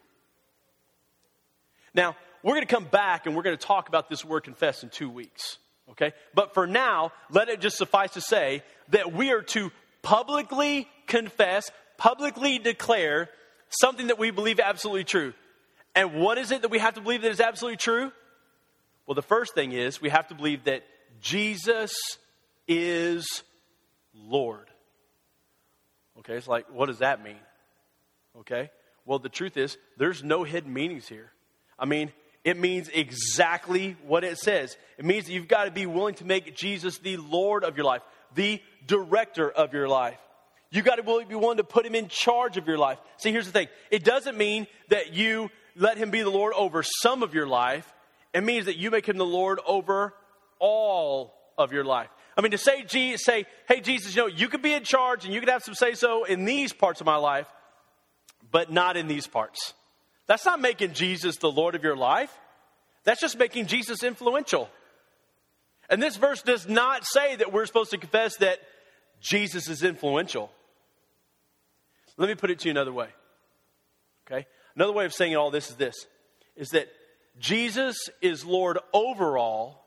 Now, 1.94 2.16
we're 2.44 2.54
going 2.54 2.66
to 2.68 2.74
come 2.74 2.86
back 2.86 3.26
and 3.26 3.36
we're 3.36 3.44
going 3.44 3.58
to 3.58 3.66
talk 3.66 3.88
about 3.88 4.10
this 4.10 4.26
word 4.26 4.44
confess 4.44 4.84
in 4.84 4.90
two 4.90 5.10
weeks. 5.10 5.58
Okay? 5.92 6.14
But 6.34 6.54
for 6.54 6.68
now, 6.68 7.12
let 7.30 7.50
it 7.50 7.62
just 7.62 7.78
suffice 7.78 8.12
to 8.12 8.22
say 8.22 8.64
that 8.90 9.14
we 9.14 9.32
are 9.32 9.42
to 9.44 9.72
publicly 10.02 10.88
confess, 11.08 11.70
publicly 11.98 12.60
declare 12.60 13.30
something 13.70 14.08
that 14.08 14.20
we 14.20 14.32
believe 14.32 14.60
absolutely 14.60 15.04
true. 15.04 15.34
And 15.96 16.14
what 16.14 16.38
is 16.38 16.52
it 16.52 16.62
that 16.62 16.70
we 16.70 16.80
have 16.80 16.96
to 16.96 17.02
believe 17.02 17.22
that 17.22 17.32
is 17.32 17.40
absolutely 17.40 17.78
true? 17.78 18.12
Well, 19.08 19.16
the 19.16 19.22
first 19.22 19.56
thing 19.56 19.72
is 19.72 20.02
we 20.02 20.10
have 20.10 20.28
to 20.28 20.36
believe 20.36 20.66
that 20.66 20.84
Jesus 21.22 21.96
is 22.68 23.44
Lord. 24.14 24.70
Okay, 26.20 26.34
it's 26.34 26.48
like, 26.48 26.66
what 26.72 26.88
does 26.88 27.00
that 27.00 27.24
mean? 27.24 27.38
Okay, 28.40 28.70
well, 29.06 29.20
the 29.20 29.30
truth 29.30 29.58
is, 29.58 29.78
there's 29.98 30.24
no 30.24 30.44
hidden 30.44 30.74
meanings 30.74 31.08
here. 31.08 31.32
I 31.78 31.86
mean, 31.86 32.12
it 32.44 32.58
means 32.58 32.90
exactly 32.90 33.96
what 34.06 34.24
it 34.24 34.38
says. 34.38 34.76
It 34.98 35.06
means 35.06 35.26
that 35.26 35.32
you've 35.32 35.48
got 35.48 35.66
to 35.66 35.72
be 35.72 35.86
willing 35.86 36.16
to 36.16 36.26
make 36.26 36.56
Jesus 36.56 36.98
the 36.98 37.18
Lord 37.18 37.64
of 37.64 37.78
your 37.78 37.86
life, 37.86 38.02
the 38.34 38.62
director 38.86 39.50
of 39.50 39.74
your 39.74 39.88
life. 39.88 40.18
You've 40.72 40.86
got 40.86 40.96
to 40.96 41.04
be 41.04 41.36
willing 41.36 41.58
to 41.58 41.64
put 41.64 41.86
him 41.86 41.96
in 41.96 42.08
charge 42.08 42.58
of 42.58 42.68
your 42.68 42.78
life. 42.78 42.98
See, 43.18 43.32
here's 43.32 43.46
the 43.46 43.52
thing 43.52 43.68
it 43.92 44.04
doesn't 44.04 44.38
mean 44.38 44.68
that 44.90 45.14
you 45.14 45.50
let 45.76 45.98
him 45.98 46.10
be 46.10 46.22
the 46.22 46.30
Lord 46.30 46.54
over 46.54 46.84
some 46.84 47.24
of 47.24 47.34
your 47.34 47.48
life, 47.48 47.92
it 48.34 48.44
means 48.44 48.66
that 48.66 48.78
you 48.78 48.92
make 48.92 49.08
him 49.08 49.18
the 49.18 49.26
Lord 49.26 49.60
over 49.66 50.14
all 50.60 51.34
of 51.58 51.72
your 51.72 51.84
life. 51.84 52.10
I 52.38 52.42
mean, 52.42 52.52
to 52.52 52.58
say, 52.58 52.86
say, 53.16 53.46
hey, 53.68 53.80
Jesus, 53.82 54.16
you 54.16 54.24
know, 54.24 54.28
you 54.28 54.50
could 54.50 54.62
be 54.62 54.74
in 54.74 54.84
charge 54.84 55.26
and 55.26 55.34
you 55.34 55.40
could 55.40 55.50
have 55.50 55.64
some 55.64 55.74
say 55.74 55.94
so 55.94 56.26
in 56.26 56.44
these 56.44 56.74
parts 56.74 57.00
of 57.00 57.06
my 57.06 57.16
life, 57.16 57.48
but 58.52 58.72
not 58.72 58.98
in 58.98 59.08
these 59.08 59.28
parts. 59.28 59.74
That's 60.28 60.46
not 60.46 60.60
making 60.60 60.94
Jesus 60.94 61.38
the 61.38 61.52
Lord 61.52 61.76
of 61.76 61.84
your 61.84 61.96
life. 61.96 62.36
That's 63.04 63.22
just 63.22 63.38
making 63.38 63.68
Jesus 63.68 64.04
influential. 64.04 64.70
And 65.90 66.02
this 66.02 66.18
verse 66.18 66.42
does 66.42 66.68
not 66.68 67.06
say 67.06 67.36
that 67.36 67.54
we're 67.54 67.66
supposed 67.66 67.92
to 67.92 67.98
confess 67.98 68.38
that 68.38 68.60
Jesus 69.22 69.70
is 69.70 69.84
influential. 69.84 70.52
Let 72.18 72.28
me 72.28 72.36
put 72.36 72.50
it 72.50 72.60
to 72.60 72.66
you 72.66 72.72
another 72.72 72.94
way. 72.94 73.08
Okay? 74.26 74.48
Another 74.76 74.94
way 74.94 75.06
of 75.06 75.14
saying 75.14 75.36
all 75.36 75.52
this 75.52 75.70
is 75.70 75.76
this 75.76 75.96
is 76.56 76.70
that 76.70 76.88
Jesus 77.40 78.10
is 78.22 78.46
Lord 78.46 78.78
over 78.94 79.38
all, 79.38 79.86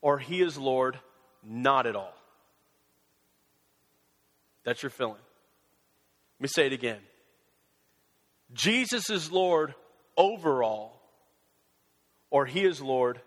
or 0.00 0.18
he 0.18 0.42
is 0.42 0.58
Lord 0.58 0.98
not 1.44 1.86
at 1.86 1.96
all. 1.96 2.14
That's 4.64 4.82
your 4.82 4.90
feeling. 4.90 5.14
Let 5.14 6.42
me 6.42 6.48
say 6.48 6.66
it 6.66 6.72
again. 6.72 6.98
Jesus 8.52 9.10
is 9.10 9.30
Lord 9.30 9.74
over 10.16 10.62
all, 10.62 11.00
or 12.30 12.46
he 12.46 12.64
is 12.64 12.80
Lord 12.80 13.20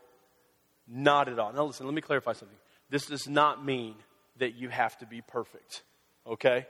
not 0.87 1.29
at 1.29 1.39
all. 1.39 1.53
Now, 1.53 1.65
listen, 1.65 1.85
let 1.85 1.95
me 1.95 2.01
clarify 2.01 2.33
something. 2.33 2.57
This 2.89 3.05
does 3.05 3.27
not 3.27 3.63
mean 3.63 3.95
that 4.37 4.55
you 4.55 4.69
have 4.69 4.97
to 4.99 5.05
be 5.05 5.21
perfect, 5.21 5.83
okay? 6.27 6.65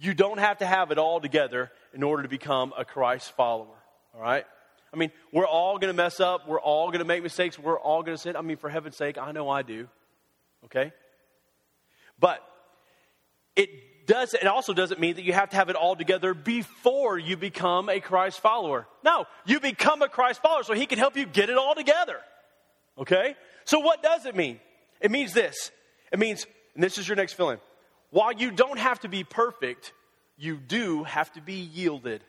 You 0.00 0.14
don't 0.14 0.38
have 0.38 0.58
to 0.58 0.66
have 0.66 0.90
it 0.90 0.98
all 0.98 1.20
together 1.20 1.70
in 1.92 2.02
order 2.02 2.22
to 2.22 2.28
become 2.28 2.72
a 2.76 2.86
Christ 2.86 3.32
follower, 3.36 3.76
all 4.14 4.22
right? 4.22 4.46
I 4.92 4.96
mean, 4.96 5.12
we're 5.30 5.46
all 5.46 5.78
going 5.78 5.92
to 5.92 5.96
mess 5.96 6.20
up. 6.20 6.48
We're 6.48 6.60
all 6.60 6.88
going 6.88 7.00
to 7.00 7.04
make 7.04 7.22
mistakes. 7.22 7.58
We're 7.58 7.78
all 7.78 8.02
going 8.02 8.16
to 8.16 8.20
sin. 8.20 8.34
I 8.34 8.40
mean, 8.40 8.56
for 8.56 8.70
heaven's 8.70 8.96
sake, 8.96 9.18
I 9.18 9.32
know 9.32 9.50
I 9.50 9.60
do, 9.60 9.88
okay? 10.64 10.92
But 12.18 12.42
it 13.54 14.06
does 14.06 14.34
it 14.34 14.46
also 14.46 14.72
doesn't 14.72 14.98
mean 14.98 15.16
that 15.16 15.22
you 15.22 15.34
have 15.34 15.50
to 15.50 15.56
have 15.56 15.68
it 15.68 15.76
all 15.76 15.94
together 15.94 16.32
before 16.32 17.18
you 17.18 17.36
become 17.36 17.88
a 17.88 18.00
Christ 18.00 18.40
follower. 18.40 18.88
No, 19.04 19.26
you 19.44 19.60
become 19.60 20.02
a 20.02 20.08
Christ 20.08 20.40
follower 20.42 20.62
so 20.62 20.72
he 20.72 20.86
can 20.86 20.98
help 20.98 21.16
you 21.16 21.26
get 21.26 21.50
it 21.50 21.58
all 21.58 21.74
together. 21.74 22.16
Okay? 22.98 23.36
So 23.66 23.80
what 23.80 24.02
does 24.02 24.24
it 24.24 24.34
mean? 24.34 24.58
It 25.00 25.10
means 25.10 25.34
this. 25.34 25.70
It 26.10 26.18
means, 26.18 26.46
and 26.74 26.82
this 26.82 26.98
is 26.98 27.06
your 27.06 27.16
next 27.16 27.34
filling. 27.34 27.58
While 28.10 28.32
you 28.32 28.50
don't 28.50 28.78
have 28.78 29.00
to 29.00 29.08
be 29.08 29.24
perfect, 29.24 29.92
you 30.36 30.56
do 30.56 31.04
have 31.04 31.32
to 31.32 31.40
be 31.40 31.54
yielded. 31.54 32.22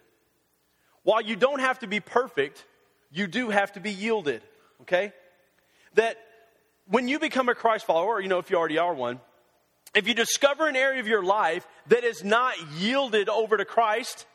While 1.03 1.21
you 1.21 1.35
don't 1.35 1.59
have 1.59 1.79
to 1.79 1.87
be 1.87 1.99
perfect, 1.99 2.65
you 3.11 3.27
do 3.27 3.49
have 3.49 3.73
to 3.73 3.79
be 3.79 3.91
yielded. 3.91 4.41
Okay? 4.81 5.13
That 5.95 6.17
when 6.87 7.07
you 7.07 7.19
become 7.19 7.49
a 7.49 7.55
Christ 7.55 7.85
follower, 7.85 8.15
or 8.15 8.21
you 8.21 8.27
know, 8.27 8.39
if 8.39 8.49
you 8.49 8.57
already 8.57 8.77
are 8.77 8.93
one, 8.93 9.19
if 9.93 10.07
you 10.07 10.13
discover 10.13 10.67
an 10.67 10.75
area 10.75 10.99
of 10.99 11.07
your 11.07 11.23
life 11.23 11.67
that 11.87 12.03
is 12.03 12.23
not 12.23 12.53
yielded 12.77 13.27
over 13.27 13.57
to 13.57 13.65
Christ, 13.65 14.25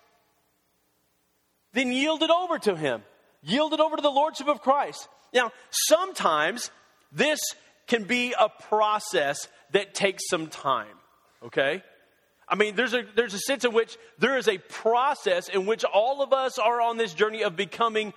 then 1.73 1.93
yield 1.93 2.23
it 2.23 2.31
over 2.31 2.59
to 2.59 2.76
Him. 2.76 3.03
Yield 3.43 3.73
it 3.73 3.81
over 3.81 3.97
to 3.97 4.03
the 4.03 4.11
Lordship 4.11 4.49
of 4.49 4.61
Christ. 4.61 5.09
Now, 5.33 5.53
sometimes 5.71 6.71
this 7.12 7.38
can 7.87 8.05
be 8.05 8.35
a 8.38 8.49
process 8.49 9.49
that 9.73 9.95
takes 9.95 10.29
some 10.29 10.49
time, 10.49 10.96
okay? 11.47 11.83
I 12.49 12.55
mean, 12.55 12.76
there's 12.76 12.95
a, 12.95 13.05
there's 13.17 13.35
a 13.35 13.41
sense 13.41 13.65
in 13.65 13.73
which 13.73 13.97
there 14.19 14.38
is 14.38 14.47
a 14.49 14.59
process 14.59 15.49
in 15.49 15.67
which 15.67 15.85
all 15.85 16.23
of 16.23 16.33
us 16.33 16.59
are 16.59 16.81
on 16.81 16.97
this 16.97 17.12
journey 17.12 17.43
of 17.43 17.57
becoming 17.57 18.12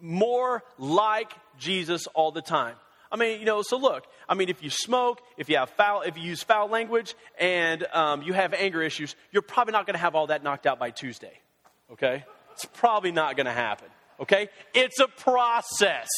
more 0.00 0.62
like 0.78 1.32
Jesus 1.58 2.06
all 2.08 2.30
the 2.30 2.42
time. 2.42 2.76
I 3.10 3.16
mean, 3.16 3.38
you 3.38 3.46
know, 3.46 3.62
so 3.62 3.76
look, 3.76 4.06
I 4.28 4.34
mean, 4.34 4.48
if 4.48 4.62
you 4.62 4.70
smoke, 4.70 5.20
if 5.36 5.48
you 5.48 5.56
have 5.56 5.70
foul, 5.70 6.02
if 6.02 6.16
you 6.16 6.24
use 6.24 6.42
foul 6.42 6.68
language, 6.68 7.14
and 7.38 7.86
um, 7.92 8.22
you 8.22 8.32
have 8.32 8.52
anger 8.52 8.82
issues, 8.82 9.14
you're 9.30 9.42
probably 9.42 9.72
not 9.72 9.86
going 9.86 9.94
to 9.94 10.00
have 10.00 10.14
all 10.14 10.28
that 10.28 10.42
knocked 10.42 10.66
out 10.66 10.78
by 10.78 10.90
Tuesday. 10.90 11.32
Okay, 11.92 12.24
it's 12.52 12.64
probably 12.64 13.12
not 13.12 13.36
going 13.36 13.46
to 13.46 13.52
happen. 13.52 13.88
Okay, 14.18 14.48
it's 14.72 14.98
a 14.98 15.06
process. 15.06 16.08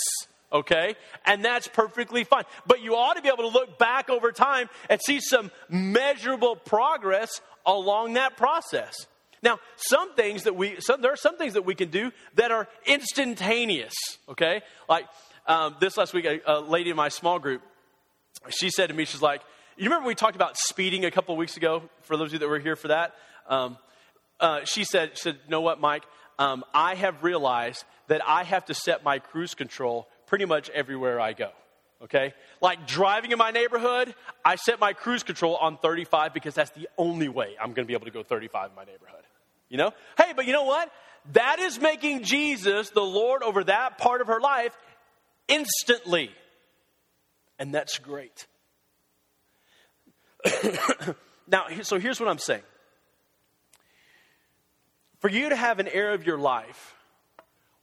Okay, 0.52 0.94
and 1.24 1.44
that's 1.44 1.66
perfectly 1.66 2.22
fine. 2.22 2.44
But 2.66 2.80
you 2.80 2.94
ought 2.94 3.14
to 3.14 3.22
be 3.22 3.28
able 3.28 3.38
to 3.38 3.48
look 3.48 3.78
back 3.78 4.08
over 4.08 4.30
time 4.30 4.68
and 4.88 5.00
see 5.04 5.20
some 5.20 5.50
measurable 5.68 6.54
progress 6.54 7.40
along 7.64 8.14
that 8.14 8.36
process. 8.36 8.94
Now, 9.42 9.58
some 9.76 10.14
things 10.14 10.44
that 10.44 10.54
we, 10.56 10.76
some, 10.80 11.02
there 11.02 11.12
are 11.12 11.16
some 11.16 11.36
things 11.36 11.54
that 11.54 11.64
we 11.64 11.74
can 11.74 11.90
do 11.90 12.12
that 12.34 12.52
are 12.52 12.68
instantaneous. 12.86 13.94
Okay, 14.28 14.62
like 14.88 15.06
um, 15.46 15.76
this 15.80 15.96
last 15.96 16.14
week, 16.14 16.24
a, 16.24 16.40
a, 16.46 16.60
lady 16.60 16.90
in 16.90 16.96
my 16.96 17.08
small 17.08 17.38
group, 17.38 17.62
she 18.50 18.70
said 18.70 18.88
to 18.88 18.94
me, 18.94 19.04
she's 19.04 19.22
like, 19.22 19.42
you 19.76 19.84
remember 19.84 20.06
we 20.06 20.14
talked 20.14 20.36
about 20.36 20.56
speeding 20.56 21.04
a 21.04 21.10
couple 21.10 21.36
weeks 21.36 21.56
ago, 21.56 21.82
for 22.02 22.16
those 22.16 22.28
of 22.28 22.34
you 22.34 22.38
that 22.38 22.48
were 22.48 22.58
here 22.58 22.76
for 22.76 22.88
that? 22.88 23.14
Um, 23.48 23.78
uh, 24.40 24.64
she 24.64 24.84
said, 24.84 25.12
she 25.14 25.22
said, 25.22 25.34
you 25.44 25.50
know 25.50 25.60
what, 25.60 25.80
Mike? 25.80 26.04
Um, 26.38 26.64
I 26.72 26.94
have 26.94 27.22
realized 27.22 27.84
that 28.08 28.22
I 28.26 28.44
have 28.44 28.64
to 28.66 28.74
set 28.74 29.04
my 29.04 29.18
cruise 29.18 29.54
control 29.54 30.08
pretty 30.26 30.44
much 30.44 30.70
everywhere 30.70 31.20
I 31.20 31.32
go. 31.32 31.50
Okay? 32.02 32.34
Like 32.60 32.86
driving 32.86 33.32
in 33.32 33.38
my 33.38 33.50
neighborhood, 33.50 34.14
I 34.44 34.56
set 34.56 34.80
my 34.80 34.92
cruise 34.92 35.22
control 35.22 35.56
on 35.56 35.78
35 35.78 36.34
because 36.34 36.54
that's 36.54 36.70
the 36.70 36.88
only 36.98 37.28
way 37.28 37.56
I'm 37.60 37.72
going 37.72 37.84
to 37.84 37.88
be 37.88 37.94
able 37.94 38.06
to 38.06 38.12
go 38.12 38.22
35 38.22 38.70
in 38.70 38.76
my 38.76 38.84
neighborhood. 38.84 39.22
You 39.68 39.78
know? 39.78 39.92
Hey, 40.18 40.32
but 40.34 40.46
you 40.46 40.52
know 40.52 40.64
what? 40.64 40.92
That 41.32 41.58
is 41.58 41.80
making 41.80 42.22
Jesus 42.22 42.90
the 42.90 43.02
Lord 43.02 43.42
over 43.42 43.64
that 43.64 43.98
part 43.98 44.20
of 44.20 44.28
her 44.28 44.40
life 44.40 44.76
instantly. 45.48 46.30
And 47.58 47.74
that's 47.74 47.98
great. 47.98 48.46
now, 51.48 51.66
so 51.82 51.98
here's 51.98 52.20
what 52.20 52.28
I'm 52.28 52.38
saying. 52.38 52.62
For 55.20 55.30
you 55.30 55.48
to 55.48 55.56
have 55.56 55.78
an 55.78 55.88
area 55.88 56.14
of 56.14 56.26
your 56.26 56.38
life 56.38 56.94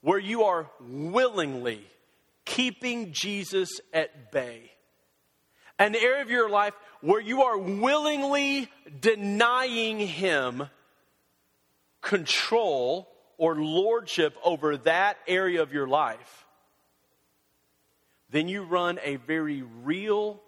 where 0.01 0.19
you 0.19 0.43
are 0.43 0.69
willingly 0.79 1.85
keeping 2.45 3.11
Jesus 3.11 3.81
at 3.93 4.31
bay, 4.31 4.71
an 5.79 5.95
area 5.95 6.21
of 6.21 6.29
your 6.29 6.49
life 6.49 6.73
where 7.01 7.21
you 7.21 7.43
are 7.43 7.57
willingly 7.57 8.69
denying 9.01 9.99
him 9.99 10.69
control 12.01 13.09
or 13.37 13.55
lordship 13.55 14.35
over 14.43 14.77
that 14.77 15.17
area 15.27 15.61
of 15.61 15.73
your 15.73 15.87
life, 15.87 16.45
then 18.29 18.47
you 18.47 18.63
run 18.63 18.99
a 19.03 19.17
very 19.17 19.63
real 19.83 20.41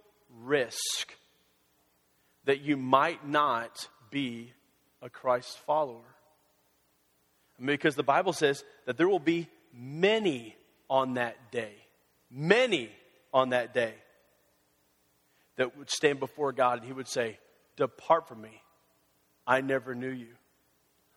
risk 0.43 1.13
that 2.45 2.61
you 2.61 2.77
might 2.77 3.27
not 3.27 3.87
be 4.11 4.53
a 5.01 5.09
Christ 5.09 5.57
follower. 5.65 6.15
Because 7.63 7.95
the 7.95 8.03
Bible 8.03 8.33
says 8.33 8.63
that 8.85 8.97
there 8.97 9.07
will 9.07 9.19
be 9.19 9.47
many 9.73 10.55
on 10.89 11.15
that 11.15 11.51
day, 11.51 11.73
many 12.31 12.89
on 13.33 13.49
that 13.49 13.73
day 13.73 13.93
that 15.57 15.77
would 15.77 15.89
stand 15.89 16.19
before 16.19 16.51
God 16.51 16.79
and 16.79 16.87
He 16.87 16.93
would 16.93 17.07
say, 17.07 17.39
Depart 17.77 18.27
from 18.27 18.41
me. 18.41 18.61
I 19.45 19.61
never 19.61 19.93
knew 19.93 20.09
you. 20.09 20.27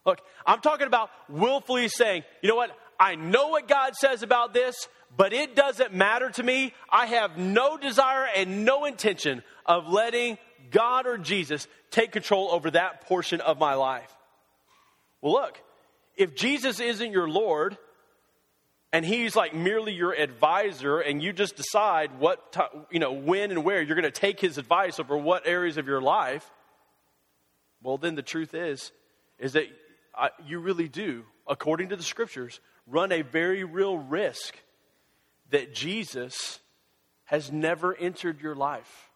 Look, 0.05 0.21
I'm 0.47 0.61
talking 0.61 0.87
about 0.87 1.11
willfully 1.29 1.89
saying, 1.89 2.25
you 2.43 2.49
know 2.49 2.57
what? 2.57 2.71
I 2.99 3.15
know 3.15 3.49
what 3.49 3.69
God 3.69 3.95
says 3.95 4.23
about 4.23 4.53
this, 4.53 4.89
but 5.17 5.33
it 5.33 5.55
doesn't 5.55 5.95
matter 5.95 6.31
to 6.31 6.43
me. 6.43 6.73
I 6.91 7.07
have 7.07 7.37
no 7.39 7.77
desire 7.77 8.27
and 8.35 8.65
no 8.65 8.85
intention 8.85 9.43
of 9.67 9.89
letting 9.89 10.39
God 10.71 11.07
or 11.07 11.19
Jesus 11.19 11.69
take 11.91 12.13
control 12.13 12.51
over 12.51 12.71
that 12.73 13.03
portion 13.07 13.41
of 13.41 13.59
my 13.59 13.75
life. 13.75 14.13
Well, 15.21 15.35
look, 15.35 15.61
if 16.17 16.35
Jesus 16.35 16.81
isn't 16.81 17.13
your 17.13 17.29
Lord 17.29 17.79
and 18.93 19.05
he's 19.05 19.37
like 19.37 19.55
merely 19.55 19.93
your 19.93 20.13
advisor 20.13 21.01
and 21.01 21.23
you 21.23 21.33
just 21.33 21.57
decide 21.57 22.19
what, 22.19 22.57
you 22.91 22.99
know, 22.99 23.13
when 23.13 23.51
and 23.51 23.65
where 23.65 23.83
you're 23.83 23.97
going 23.97 24.05
to 24.05 24.11
take 24.11 24.41
his 24.41 24.59
advice 24.59 24.99
over 24.99 25.17
what 25.17 25.47
areas 25.47 25.77
of 25.77 25.87
your 25.87 26.01
life, 26.01 26.51
well, 27.83 27.99
then 27.99 28.15
the 28.15 28.23
truth 28.23 28.55
is, 28.55 28.93
is 29.39 29.53
that 29.53 29.65
I, 30.15 30.31
you 30.47 30.59
really 30.59 30.89
do, 30.89 31.25
according 31.47 31.91
to 31.91 31.97
the 31.97 32.03
scriptures, 32.03 32.61
run 32.87 33.13
a 33.13 33.23
very 33.23 33.63
real 33.63 33.99
risk 33.99 34.59
that 35.51 35.75
Jesus 35.75 36.59
has 37.25 37.53
never 37.53 37.95
entered 37.95 38.41
your 38.41 38.55
life, 38.55 39.11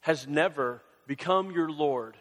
has 0.00 0.26
never 0.26 0.82
become 1.06 1.52
your 1.52 1.70
Lord. 1.70 2.16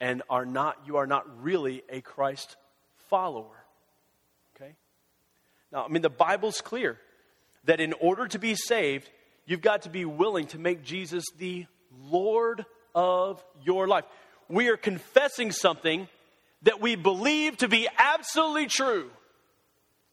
and 0.00 0.22
are 0.30 0.46
not, 0.46 0.78
you 0.86 0.96
are 0.96 1.06
not 1.06 1.42
really 1.42 1.82
a 1.90 2.00
Christ 2.00 2.56
follower. 3.08 3.59
Now, 5.72 5.84
I 5.84 5.88
mean, 5.88 6.02
the 6.02 6.10
Bible's 6.10 6.60
clear 6.60 6.98
that 7.64 7.80
in 7.80 7.92
order 7.94 8.26
to 8.28 8.38
be 8.38 8.54
saved, 8.54 9.08
you've 9.46 9.60
got 9.60 9.82
to 9.82 9.90
be 9.90 10.04
willing 10.04 10.46
to 10.48 10.58
make 10.58 10.82
Jesus 10.82 11.24
the 11.38 11.66
Lord 12.08 12.64
of 12.94 13.42
your 13.62 13.86
life. 13.86 14.04
We 14.48 14.68
are 14.68 14.76
confessing 14.76 15.52
something 15.52 16.08
that 16.62 16.80
we 16.80 16.96
believe 16.96 17.58
to 17.58 17.68
be 17.68 17.88
absolutely 17.98 18.66
true, 18.66 19.10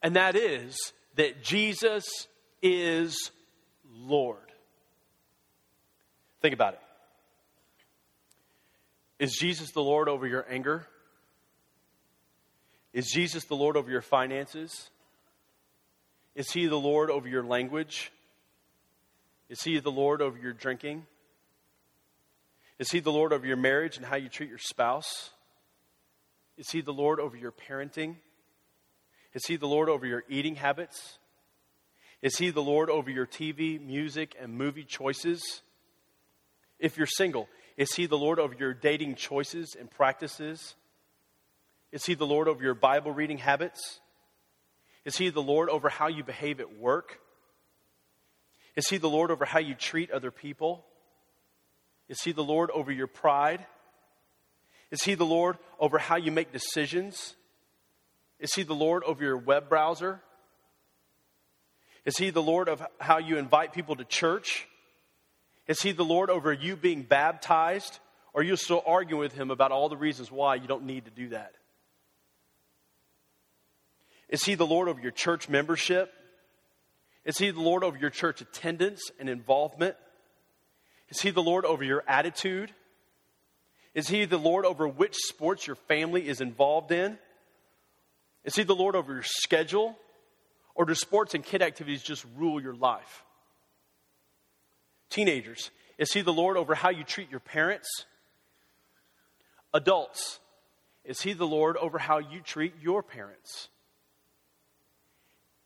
and 0.01 0.15
that 0.15 0.35
is 0.35 0.93
that 1.15 1.43
Jesus 1.43 2.27
is 2.61 3.31
Lord. 3.91 4.37
Think 6.41 6.53
about 6.53 6.75
it. 6.75 6.79
Is 9.19 9.33
Jesus 9.33 9.71
the 9.71 9.81
Lord 9.81 10.07
over 10.07 10.27
your 10.27 10.45
anger? 10.47 10.85
Is 12.93 13.07
Jesus 13.07 13.45
the 13.45 13.55
Lord 13.55 13.75
over 13.75 13.89
your 13.89 14.03
finances? 14.03 14.89
Is 16.37 16.51
he 16.51 16.67
the 16.67 16.77
Lord 16.77 17.09
over 17.09 17.27
your 17.27 17.43
language? 17.43 18.11
Is 19.49 19.63
he 19.63 19.79
the 19.79 19.91
Lord 19.91 20.21
over 20.21 20.37
your 20.37 20.53
drinking? 20.53 21.07
Is 22.77 22.91
he 22.91 22.99
the 22.99 23.11
Lord 23.11 23.33
over 23.33 23.47
your 23.47 23.57
marriage 23.57 23.97
and 23.97 24.05
how 24.05 24.17
you 24.17 24.29
treat 24.29 24.47
your 24.47 24.59
spouse? 24.59 25.31
Is 26.55 26.69
he 26.69 26.81
the 26.81 26.93
Lord 26.93 27.19
over 27.19 27.35
your 27.35 27.51
parenting? 27.51 28.17
Is 29.33 29.47
he 29.47 29.55
the 29.55 29.67
Lord 29.67 29.89
over 29.89 30.05
your 30.05 30.25
eating 30.29 30.57
habits? 30.57 31.17
Is 32.21 32.37
he 32.37 32.51
the 32.51 32.61
Lord 32.61 32.91
over 32.91 33.09
your 33.09 33.25
TV, 33.25 33.83
music, 33.83 34.35
and 34.39 34.53
movie 34.53 34.83
choices? 34.83 35.63
If 36.77 36.97
you're 36.97 37.07
single, 37.07 37.49
is 37.77 37.95
he 37.95 38.05
the 38.05 38.17
Lord 38.17 38.37
over 38.37 38.53
your 38.53 38.75
dating 38.75 39.15
choices 39.15 39.75
and 39.79 39.89
practices? 39.89 40.75
Is 41.91 42.05
he 42.05 42.13
the 42.13 42.27
Lord 42.27 42.47
over 42.47 42.61
your 42.63 42.75
Bible 42.75 43.11
reading 43.11 43.39
habits? 43.39 44.01
Is 45.07 45.15
he 45.15 45.29
the 45.29 45.41
Lord 45.41 45.69
over 45.69 45.87
how 45.87 46.07
you 46.07 46.21
behave 46.21 46.59
at 46.59 46.77
work? 46.77 47.21
Is 48.75 48.89
he 48.89 48.97
the 48.97 49.09
Lord 49.09 49.31
over 49.31 49.45
how 49.45 49.59
you 49.59 49.73
treat 49.73 50.11
other 50.11 50.31
people? 50.31 50.83
Is 52.09 52.21
he 52.23 52.33
the 52.33 52.43
Lord 52.43 52.69
over 52.71 52.91
your 52.91 53.07
pride? 53.07 53.65
Is 54.91 55.03
he 55.03 55.15
the 55.15 55.25
Lord 55.25 55.59
over 55.79 55.97
how 55.97 56.17
you 56.17 56.29
make 56.33 56.51
decisions? 56.51 57.37
Is 58.41 58.53
he 58.53 58.63
the 58.63 58.75
Lord 58.75 59.05
over 59.05 59.23
your 59.23 59.37
web 59.37 59.69
browser? 59.69 60.21
Is 62.03 62.17
he 62.17 62.29
the 62.29 62.43
Lord 62.43 62.67
of 62.67 62.85
how 62.99 63.17
you 63.17 63.37
invite 63.37 63.71
people 63.71 63.95
to 63.95 64.03
church? 64.03 64.67
Is 65.67 65.81
he 65.81 65.93
the 65.93 66.03
Lord 66.03 66.29
over 66.29 66.51
you 66.51 66.75
being 66.75 67.03
baptized? 67.03 67.99
Or 68.33 68.41
are 68.41 68.43
you 68.43 68.57
still 68.57 68.83
arguing 68.85 69.21
with 69.21 69.31
him 69.31 69.51
about 69.51 69.71
all 69.71 69.87
the 69.87 69.95
reasons 69.95 70.29
why 70.29 70.55
you 70.55 70.67
don't 70.67 70.83
need 70.83 71.05
to 71.05 71.11
do 71.11 71.29
that? 71.29 71.55
Is 74.29 74.43
he 74.43 74.55
the 74.55 74.65
Lord 74.65 74.89
over 74.89 74.99
your 74.99 75.11
church 75.11 75.47
membership? 75.47 76.13
Is 77.23 77.37
he 77.37 77.51
the 77.51 77.61
Lord 77.61 77.83
over 77.83 77.97
your 77.97 78.09
church 78.09 78.41
attendance 78.41 79.11
and 79.19 79.29
involvement? 79.29 79.95
Is 81.09 81.21
he 81.21 81.31
the 81.31 81.43
Lord 81.43 81.65
over 81.65 81.83
your 81.83 82.03
attitude? 82.07 82.71
Is 83.93 84.07
he 84.07 84.25
the 84.25 84.37
Lord 84.37 84.65
over 84.65 84.87
which 84.87 85.15
sports 85.15 85.65
your 85.65 85.75
family 85.75 86.27
is 86.27 86.41
involved 86.41 86.91
in? 86.91 87.17
Is 88.43 88.55
he 88.55 88.63
the 88.63 88.75
Lord 88.75 88.95
over 88.95 89.13
your 89.13 89.23
schedule? 89.23 89.97
Or 90.75 90.85
do 90.85 90.93
sports 90.93 91.33
and 91.33 91.43
kid 91.43 91.61
activities 91.61 92.03
just 92.03 92.25
rule 92.35 92.61
your 92.61 92.75
life? 92.75 93.23
Teenagers, 95.09 95.71
is 95.97 96.11
he 96.13 96.21
the 96.21 96.33
Lord 96.33 96.57
over 96.57 96.75
how 96.75 96.89
you 96.89 97.03
treat 97.03 97.31
your 97.31 97.39
parents? 97.39 97.89
Adults, 99.73 100.39
is 101.03 101.21
he 101.21 101.33
the 101.33 101.47
Lord 101.47 101.77
over 101.77 101.97
how 101.97 102.19
you 102.19 102.41
treat 102.41 102.73
your 102.81 103.01
parents? 103.01 103.69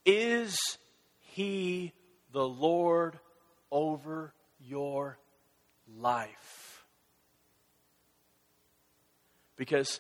Is 0.06 0.58
he 1.20 1.94
the 2.32 2.48
Lord 2.48 3.20
over 3.72 4.34
your 4.60 5.18
life? 6.00 6.86
Because 9.56 10.00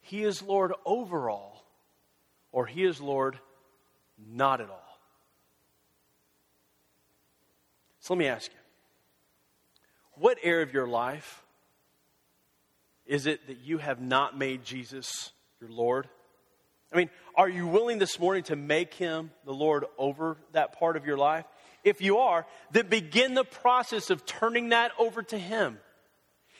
he 0.00 0.22
is 0.22 0.42
Lord 0.42 0.72
over 0.84 1.28
all, 1.28 1.64
or 2.52 2.66
he 2.66 2.84
is 2.84 3.00
Lord 3.00 3.38
not 4.18 4.60
at 4.60 4.70
all. 4.70 4.98
So 8.00 8.14
let 8.14 8.18
me 8.18 8.28
ask 8.28 8.50
you 8.52 8.58
what 10.12 10.38
area 10.42 10.62
of 10.62 10.72
your 10.72 10.86
life 10.86 11.42
is 13.04 13.26
it 13.26 13.46
that 13.48 13.58
you 13.58 13.78
have 13.78 14.00
not 14.00 14.38
made 14.38 14.64
Jesus 14.64 15.32
your 15.60 15.70
Lord? 15.70 16.08
I 16.92 16.96
mean, 16.96 17.10
are 17.34 17.48
you 17.48 17.66
willing 17.66 17.98
this 17.98 18.18
morning 18.18 18.44
to 18.44 18.56
make 18.56 18.94
him 18.94 19.30
the 19.44 19.52
Lord 19.52 19.84
over 19.98 20.36
that 20.52 20.78
part 20.78 20.96
of 20.96 21.06
your 21.06 21.16
life? 21.16 21.44
If 21.84 22.00
you 22.00 22.18
are, 22.18 22.46
then 22.70 22.88
begin 22.88 23.34
the 23.34 23.44
process 23.44 24.10
of 24.10 24.24
turning 24.24 24.70
that 24.70 24.92
over 24.98 25.22
to 25.22 25.38
him. 25.38 25.78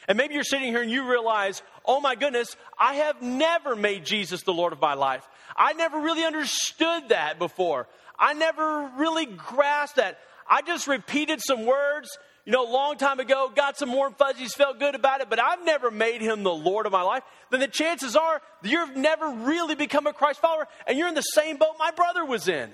And 0.09 0.17
maybe 0.17 0.35
you're 0.35 0.45
sitting 0.45 0.69
here 0.69 0.83
and 0.83 0.91
you 0.91 1.09
realize, 1.09 1.63
oh 1.85 2.01
my 2.01 2.15
goodness, 2.15 2.57
I 2.79 2.95
have 2.95 3.23
never 3.23 3.75
made 3.75 4.05
Jesus 4.05 4.43
the 4.43 4.53
Lord 4.53 4.73
of 4.73 4.81
my 4.81 4.95
life. 4.95 5.27
I 5.57 5.73
never 5.73 6.01
really 6.01 6.25
understood 6.25 7.09
that 7.09 7.39
before. 7.39 7.89
I 8.19 8.35
never 8.35 8.91
really 8.99 9.27
grasped 9.27 9.97
that. 9.97 10.19
I 10.49 10.63
just 10.63 10.87
repeated 10.87 11.41
some 11.45 11.67
words, 11.67 12.19
you 12.47 12.53
know, 12.53 12.65
a 12.65 12.73
long 12.73 12.97
time 12.97 13.19
ago, 13.19 13.51
got 13.55 13.77
some 13.77 13.93
warm 13.93 14.15
fuzzies, 14.15 14.55
felt 14.55 14.79
good 14.79 14.95
about 14.95 15.21
it, 15.21 15.29
but 15.29 15.41
I've 15.43 15.65
never 15.65 15.91
made 15.91 16.21
him 16.21 16.45
the 16.45 16.55
Lord 16.55 16.87
of 16.87 16.93
my 16.93 17.03
life. 17.03 17.25
Then 17.51 17.59
the 17.59 17.67
chances 17.67 18.15
are 18.15 18.41
you've 18.63 18.97
never 18.97 19.29
really 19.29 19.75
become 19.75 20.07
a 20.07 20.13
Christ 20.13 20.41
follower 20.41 20.69
and 20.87 20.97
you're 20.97 21.09
in 21.09 21.17
the 21.17 21.23
same 21.23 21.57
boat 21.57 21.75
my 21.77 21.91
brother 21.91 22.25
was 22.25 22.47
in. 22.47 22.71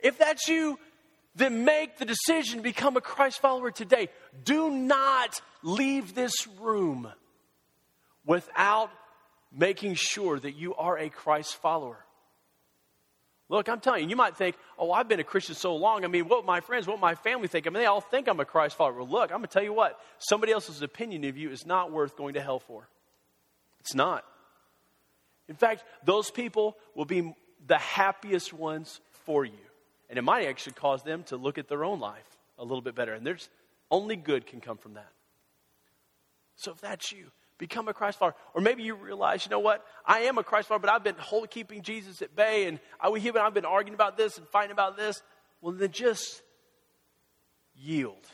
If 0.00 0.16
that's 0.16 0.48
you, 0.48 0.78
then 1.34 1.66
make 1.66 1.98
the 1.98 2.06
decision 2.06 2.56
to 2.56 2.62
become 2.62 2.96
a 2.96 3.02
Christ 3.02 3.40
follower 3.40 3.70
today. 3.70 4.08
Do 4.44 4.70
not 4.70 5.38
leave 5.62 6.14
this 6.14 6.46
room 6.60 7.12
without 8.24 8.90
making 9.52 9.94
sure 9.94 10.40
that 10.40 10.56
you 10.56 10.74
are 10.74 10.98
a 10.98 11.10
Christ 11.10 11.56
follower. 11.56 12.02
Look, 13.48 13.68
I'm 13.68 13.80
telling 13.80 14.04
you, 14.04 14.10
you 14.10 14.16
might 14.16 14.36
think, 14.36 14.56
oh, 14.78 14.92
I've 14.92 15.08
been 15.08 15.20
a 15.20 15.24
Christian 15.24 15.54
so 15.54 15.74
long. 15.74 16.04
I 16.04 16.08
mean, 16.08 16.28
what 16.28 16.44
my 16.44 16.60
friends, 16.60 16.86
what 16.86 17.00
my 17.00 17.14
family 17.14 17.48
think? 17.48 17.66
I 17.66 17.70
mean, 17.70 17.80
they 17.80 17.86
all 17.86 18.02
think 18.02 18.28
I'm 18.28 18.40
a 18.40 18.44
Christ 18.44 18.76
follower. 18.76 18.98
Well, 18.98 19.08
look, 19.08 19.30
I'm 19.30 19.38
going 19.38 19.42
to 19.42 19.48
tell 19.48 19.62
you 19.62 19.72
what, 19.72 19.98
somebody 20.18 20.52
else's 20.52 20.82
opinion 20.82 21.24
of 21.24 21.36
you 21.38 21.50
is 21.50 21.64
not 21.64 21.90
worth 21.90 22.16
going 22.16 22.34
to 22.34 22.42
hell 22.42 22.58
for. 22.58 22.88
It's 23.80 23.94
not. 23.94 24.24
In 25.48 25.54
fact, 25.54 25.82
those 26.04 26.30
people 26.30 26.76
will 26.94 27.06
be 27.06 27.34
the 27.66 27.78
happiest 27.78 28.52
ones 28.52 29.00
for 29.24 29.46
you. 29.46 29.52
And 30.10 30.18
it 30.18 30.22
might 30.22 30.46
actually 30.46 30.74
cause 30.74 31.02
them 31.02 31.22
to 31.24 31.36
look 31.36 31.56
at 31.56 31.68
their 31.68 31.84
own 31.84 32.00
life 32.00 32.28
a 32.58 32.64
little 32.64 32.82
bit 32.82 32.94
better. 32.94 33.14
And 33.14 33.26
there's 33.26 33.48
only 33.90 34.16
good 34.16 34.46
can 34.46 34.60
come 34.60 34.76
from 34.76 34.94
that. 34.94 35.10
So 36.56 36.72
if 36.72 36.80
that's 36.80 37.12
you, 37.12 37.30
become 37.58 37.88
a 37.88 37.94
Christ 37.94 38.18
follower. 38.18 38.34
Or 38.54 38.60
maybe 38.60 38.82
you 38.82 38.94
realize, 38.94 39.44
you 39.44 39.50
know 39.50 39.58
what? 39.58 39.84
I 40.06 40.20
am 40.20 40.38
a 40.38 40.44
Christ 40.44 40.68
follower, 40.68 40.80
but 40.80 40.90
I've 40.90 41.04
been 41.04 41.16
wholly 41.18 41.48
keeping 41.48 41.82
Jesus 41.82 42.22
at 42.22 42.34
bay, 42.34 42.66
and 42.66 42.78
I, 43.00 43.08
I've 43.08 43.54
been 43.54 43.64
arguing 43.64 43.94
about 43.94 44.16
this 44.16 44.38
and 44.38 44.46
fighting 44.48 44.72
about 44.72 44.96
this. 44.96 45.20
Well, 45.60 45.72
then 45.72 45.90
just 45.90 46.40
yield. 47.76 48.24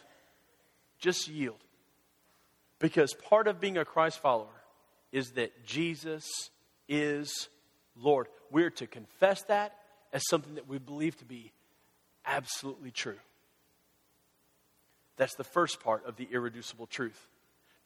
Just 0.98 1.28
yield. 1.28 1.58
Because 2.78 3.14
part 3.14 3.48
of 3.48 3.60
being 3.60 3.78
a 3.78 3.84
Christ 3.84 4.20
follower 4.20 4.46
is 5.10 5.32
that 5.32 5.64
Jesus 5.64 6.50
is 6.88 7.48
Lord. 7.96 8.26
We're 8.50 8.70
to 8.70 8.87
confess 8.87 9.42
that 9.44 9.74
as 10.12 10.22
something 10.28 10.56
that 10.56 10.68
we 10.68 10.78
believe 10.78 11.16
to 11.18 11.24
be 11.24 11.52
absolutely 12.26 12.90
true. 12.90 13.18
That's 15.16 15.34
the 15.37 15.44
first 15.44 15.80
part 15.80 16.04
of 16.06 16.16
the 16.16 16.28
irreducible 16.30 16.87
truth. 16.87 17.28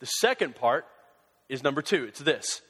The 0.00 0.06
second 0.06 0.54
part 0.54 0.86
is 1.48 1.62
number 1.62 1.82
two. 1.82 2.04
It's 2.04 2.20
this. 2.20 2.62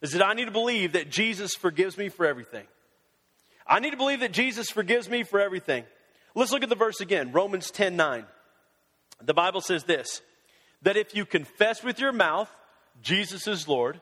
Is 0.00 0.12
that 0.12 0.24
I 0.24 0.34
need 0.34 0.46
to 0.46 0.50
believe 0.50 0.92
that 0.92 1.10
Jesus 1.10 1.54
forgives 1.54 1.96
me 1.96 2.08
for 2.08 2.26
everything. 2.26 2.66
I 3.66 3.78
need 3.80 3.90
to 3.90 3.96
believe 3.96 4.20
that 4.20 4.32
Jesus 4.32 4.70
forgives 4.70 5.08
me 5.08 5.22
for 5.22 5.40
everything. 5.40 5.84
Let's 6.34 6.50
look 6.50 6.62
at 6.62 6.68
the 6.68 6.74
verse 6.74 7.00
again. 7.00 7.32
Romans 7.32 7.70
10 7.70 7.96
9. 7.96 8.24
The 9.22 9.34
Bible 9.34 9.60
says 9.60 9.84
this 9.84 10.20
that 10.82 10.96
if 10.96 11.14
you 11.14 11.24
confess 11.24 11.84
with 11.84 12.00
your 12.00 12.12
mouth 12.12 12.50
Jesus 13.00 13.46
is 13.46 13.66
Lord 13.66 14.00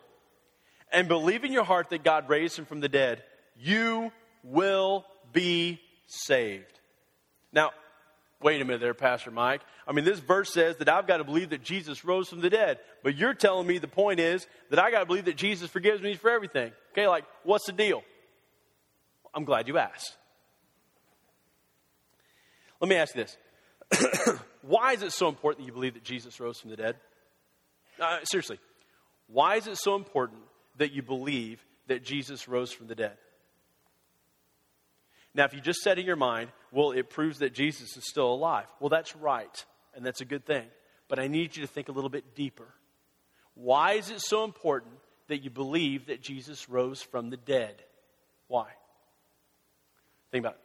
and 0.93 1.07
believe 1.07 1.45
in 1.45 1.53
your 1.53 1.65
heart 1.65 1.91
that 1.91 2.03
God 2.03 2.29
raised 2.29 2.59
him 2.59 2.65
from 2.65 2.81
the 2.81 2.89
dead, 2.89 3.23
you 3.57 4.11
will 4.43 5.05
be 5.33 5.81
saved. 6.07 6.81
Now, 7.53 7.71
wait 8.43 8.61
a 8.61 8.65
minute 8.65 8.81
there, 8.81 8.95
Pastor 8.95 9.31
Mike. 9.31 9.61
I 9.87 9.93
mean, 9.93 10.05
this 10.05 10.19
verse 10.19 10.53
says 10.53 10.77
that 10.77 10.89
I've 10.89 11.07
got 11.07 11.19
to 11.19 11.25
believe 11.25 11.51
that 11.51 11.63
Jesus 11.63 12.05
rose 12.05 12.29
from 12.29 12.41
the 12.41 12.51
dead. 12.51 12.79
But 13.03 13.17
you're 13.17 13.35
telling 13.35 13.67
me 13.67 13.79
the 13.79 13.89
point 13.89 14.21
is 14.21 14.47
that 14.71 14.79
I 14.79 14.91
got 14.91 15.01
to 15.01 15.07
believe 15.07 15.27
that 15.27 15.37
Jesus 15.37 15.71
forgives 15.71 16.03
me 16.03 16.15
for 16.15 16.31
everything. 16.31 16.73
Okay, 16.93 17.07
like, 17.07 17.25
what's 17.45 17.67
the 17.67 17.73
deal? 17.73 18.03
I'm 19.35 19.45
glad 19.45 19.69
you 19.69 19.79
asked. 19.79 20.17
Let 22.81 22.89
me 22.89 22.97
ask 22.97 23.15
you 23.15 23.25
this 23.25 24.39
Why 24.63 24.93
is 24.93 25.03
it 25.03 25.13
so 25.13 25.29
important 25.29 25.61
that 25.61 25.67
you 25.67 25.73
believe 25.73 25.95
that 25.95 26.05
Jesus 26.05 26.41
rose 26.41 26.59
from 26.59 26.71
the 26.71 26.77
dead? 26.77 26.97
Uh, 27.99 28.19
seriously, 28.25 28.59
why 29.29 29.57
is 29.57 29.67
it 29.67 29.77
so 29.77 29.95
important 29.95 30.41
that 30.79 30.93
you 30.93 31.03
believe 31.03 31.65
that 31.89 32.03
Jesus 32.03 32.49
rose 32.49 32.73
from 32.73 32.87
the 32.87 32.95
dead? 32.95 33.17
Now, 35.35 35.45
if 35.45 35.55
you 35.55 35.61
just 35.61 35.81
said 35.81 35.99
in 35.99 36.07
your 36.07 36.17
mind, 36.17 36.51
well, 36.73 36.91
it 36.91 37.09
proves 37.09 37.39
that 37.39 37.55
Jesus 37.55 37.97
is 37.97 38.09
still 38.09 38.33
alive. 38.33 38.67
Well, 38.81 38.89
that's 38.89 39.15
right, 39.15 39.65
and 39.95 40.05
that's 40.05 40.21
a 40.21 40.25
good 40.25 40.45
thing. 40.45 40.67
But 41.09 41.19
I 41.19 41.29
need 41.29 41.57
you 41.57 41.63
to 41.63 41.69
think 41.69 41.89
a 41.89 41.93
little 41.93 42.11
bit 42.11 42.35
deeper. 42.35 42.67
Why 43.55 43.93
is 43.93 44.11
it 44.11 44.21
so 44.21 44.45
important 44.45 44.95
that 45.29 45.45
you 45.45 45.51
believe 45.51 46.07
that 46.07 46.21
Jesus 46.23 46.69
rose 46.69 47.03
from 47.03 47.31
the 47.31 47.37
dead? 47.37 47.75
Why? 48.49 48.67
Think 50.33 50.45
about 50.45 50.55
it. 50.55 50.61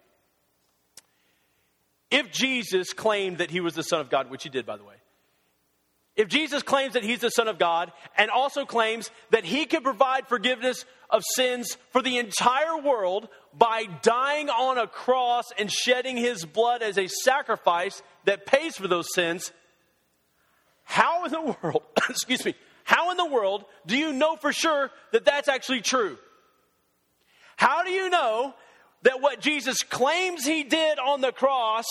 If 2.19 2.31
Jesus 2.31 2.93
claimed 2.93 3.39
that 3.39 3.51
he 3.51 3.59
was 3.59 3.75
the 3.75 3.83
Son 3.83 3.99
of 3.99 4.09
God, 4.09 4.29
which 4.29 4.43
he 4.43 4.49
did, 4.49 4.65
by 4.65 4.77
the 4.77 4.83
way, 4.83 4.95
if 6.15 6.29
Jesus 6.29 6.63
claims 6.63 6.93
that 6.93 7.03
he's 7.03 7.19
the 7.19 7.29
Son 7.29 7.47
of 7.47 7.59
God 7.59 7.91
and 8.17 8.29
also 8.29 8.65
claims 8.65 9.11
that 9.31 9.43
he 9.43 9.65
can 9.65 9.83
provide 9.83 10.27
forgiveness 10.27 10.85
of 11.09 11.23
sins 11.35 11.77
for 11.91 12.01
the 12.01 12.17
entire 12.17 12.77
world 12.77 13.27
by 13.57 13.85
dying 14.01 14.49
on 14.49 14.77
a 14.77 14.87
cross 14.87 15.45
and 15.57 15.71
shedding 15.71 16.17
his 16.17 16.45
blood 16.45 16.81
as 16.81 16.97
a 16.97 17.07
sacrifice 17.07 18.01
that 18.25 18.45
pays 18.45 18.75
for 18.75 18.87
those 18.87 19.13
sins, 19.13 19.51
how 20.83 21.25
in 21.25 21.31
the 21.31 21.41
world, 21.41 21.83
excuse 22.09 22.43
me, 22.45 22.55
how 22.83 23.11
in 23.11 23.17
the 23.17 23.25
world 23.25 23.65
do 23.85 23.97
you 23.97 24.13
know 24.13 24.35
for 24.35 24.53
sure 24.53 24.91
that 25.11 25.25
that's 25.25 25.47
actually 25.47 25.81
true? 25.81 26.17
How 27.55 27.83
do 27.83 27.91
you 27.91 28.09
know 28.09 28.53
that 29.03 29.21
what 29.21 29.39
Jesus 29.39 29.81
claims 29.83 30.45
he 30.45 30.63
did 30.63 30.99
on 30.99 31.21
the 31.21 31.31
cross 31.31 31.85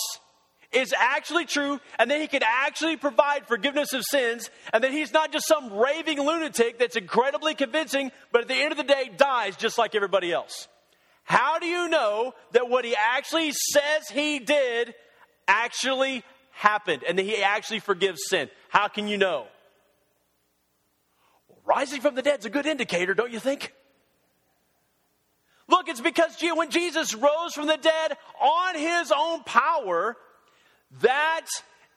is 0.71 0.93
actually 0.97 1.45
true 1.45 1.79
and 1.97 2.11
that 2.11 2.19
he 2.21 2.27
can 2.27 2.41
actually 2.43 2.97
provide 2.97 3.47
forgiveness 3.47 3.93
of 3.93 4.03
sins 4.03 4.49
and 4.73 4.83
that 4.83 4.91
he's 4.91 5.13
not 5.13 5.31
just 5.31 5.47
some 5.47 5.73
raving 5.73 6.19
lunatic 6.19 6.77
that's 6.77 6.95
incredibly 6.95 7.55
convincing, 7.55 8.11
but 8.31 8.41
at 8.41 8.47
the 8.47 8.55
end 8.55 8.71
of 8.71 8.77
the 8.77 8.83
day 8.83 9.09
dies 9.17 9.55
just 9.55 9.77
like 9.77 9.95
everybody 9.95 10.31
else. 10.31 10.67
How 11.25 11.57
do 11.59 11.65
you 11.65 11.89
know 11.89 12.33
that 12.51 12.69
what 12.69 12.85
he 12.85 12.95
actually 12.95 13.51
says 13.51 14.07
he 14.11 14.39
did 14.39 14.93
actually 15.47 16.23
happened 16.51 17.03
and 17.07 17.17
that 17.17 17.23
he 17.23 17.43
actually 17.43 17.79
forgives 17.79 18.21
sin? 18.29 18.49
How 18.69 18.87
can 18.87 19.07
you 19.07 19.17
know? 19.17 19.47
Rising 21.65 21.99
from 21.99 22.13
the 22.13 22.21
dead 22.21 22.39
is 22.39 22.45
a 22.45 22.49
good 22.49 22.67
indicator, 22.67 23.15
don't 23.15 23.31
you 23.31 23.39
think? 23.39 23.73
Look, 25.67 25.89
it's 25.89 25.99
because 25.99 26.37
when 26.53 26.69
Jesus 26.69 27.15
rose 27.15 27.53
from 27.53 27.65
the 27.65 27.77
dead 27.77 28.17
on 28.39 28.75
his 28.75 29.11
own 29.11 29.43
power, 29.43 30.15
that 31.01 31.47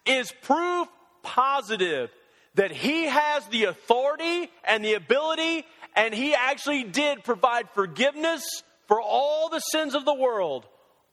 is 0.06 0.32
proof 0.40 0.88
positive 1.22 2.08
that 2.54 2.70
he 2.70 3.04
has 3.04 3.46
the 3.48 3.64
authority 3.64 4.50
and 4.64 4.82
the 4.82 4.94
ability, 4.94 5.66
and 5.94 6.14
he 6.14 6.34
actually 6.34 6.82
did 6.82 7.22
provide 7.22 7.68
forgiveness 7.74 8.62
for 8.88 9.00
all 9.00 9.48
the 9.48 9.60
sins 9.60 9.94
of 9.94 10.04
the 10.04 10.14
world 10.14 10.66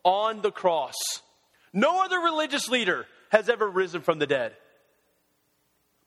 on 0.03 0.41
the 0.41 0.51
cross. 0.51 0.95
No 1.73 2.03
other 2.03 2.17
religious 2.19 2.69
leader 2.69 3.05
has 3.29 3.49
ever 3.49 3.69
risen 3.69 4.01
from 4.01 4.17
the 4.17 4.25
dead. 4.25 4.53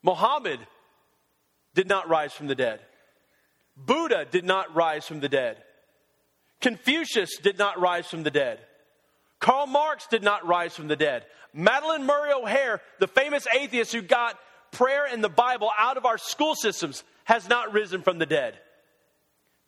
Muhammad 0.01 0.59
did 1.75 1.87
not 1.87 2.09
rise 2.09 2.33
from 2.33 2.47
the 2.47 2.55
dead. 2.55 2.79
Buddha 3.77 4.25
did 4.29 4.43
not 4.43 4.75
rise 4.75 5.05
from 5.05 5.19
the 5.19 5.29
dead. 5.29 5.57
Confucius 6.59 7.37
did 7.37 7.57
not 7.57 7.79
rise 7.79 8.07
from 8.07 8.23
the 8.23 8.31
dead. 8.31 8.59
Karl 9.39 9.67
Marx 9.67 10.07
did 10.07 10.23
not 10.23 10.45
rise 10.45 10.75
from 10.75 10.87
the 10.87 10.95
dead. 10.95 11.25
Madalyn 11.55 12.03
Murray 12.03 12.33
O'Hair, 12.33 12.81
the 12.99 13.07
famous 13.07 13.47
atheist 13.47 13.93
who 13.93 14.01
got 14.01 14.37
prayer 14.71 15.05
and 15.05 15.23
the 15.23 15.29
Bible 15.29 15.71
out 15.77 15.97
of 15.97 16.05
our 16.05 16.17
school 16.17 16.55
systems, 16.55 17.03
has 17.23 17.47
not 17.47 17.73
risen 17.73 18.01
from 18.01 18.17
the 18.17 18.25
dead. 18.25 18.59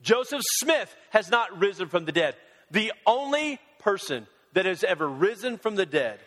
Joseph 0.02 0.42
Smith 0.60 0.96
has 1.10 1.30
not 1.30 1.60
risen 1.60 1.88
from 1.88 2.06
the 2.06 2.12
dead. 2.12 2.36
The 2.72 2.92
only 3.06 3.60
person 3.80 4.28
that 4.54 4.66
has 4.66 4.84
ever 4.84 5.08
risen 5.08 5.58
from 5.58 5.76
the 5.76 5.86
dead 5.86 6.20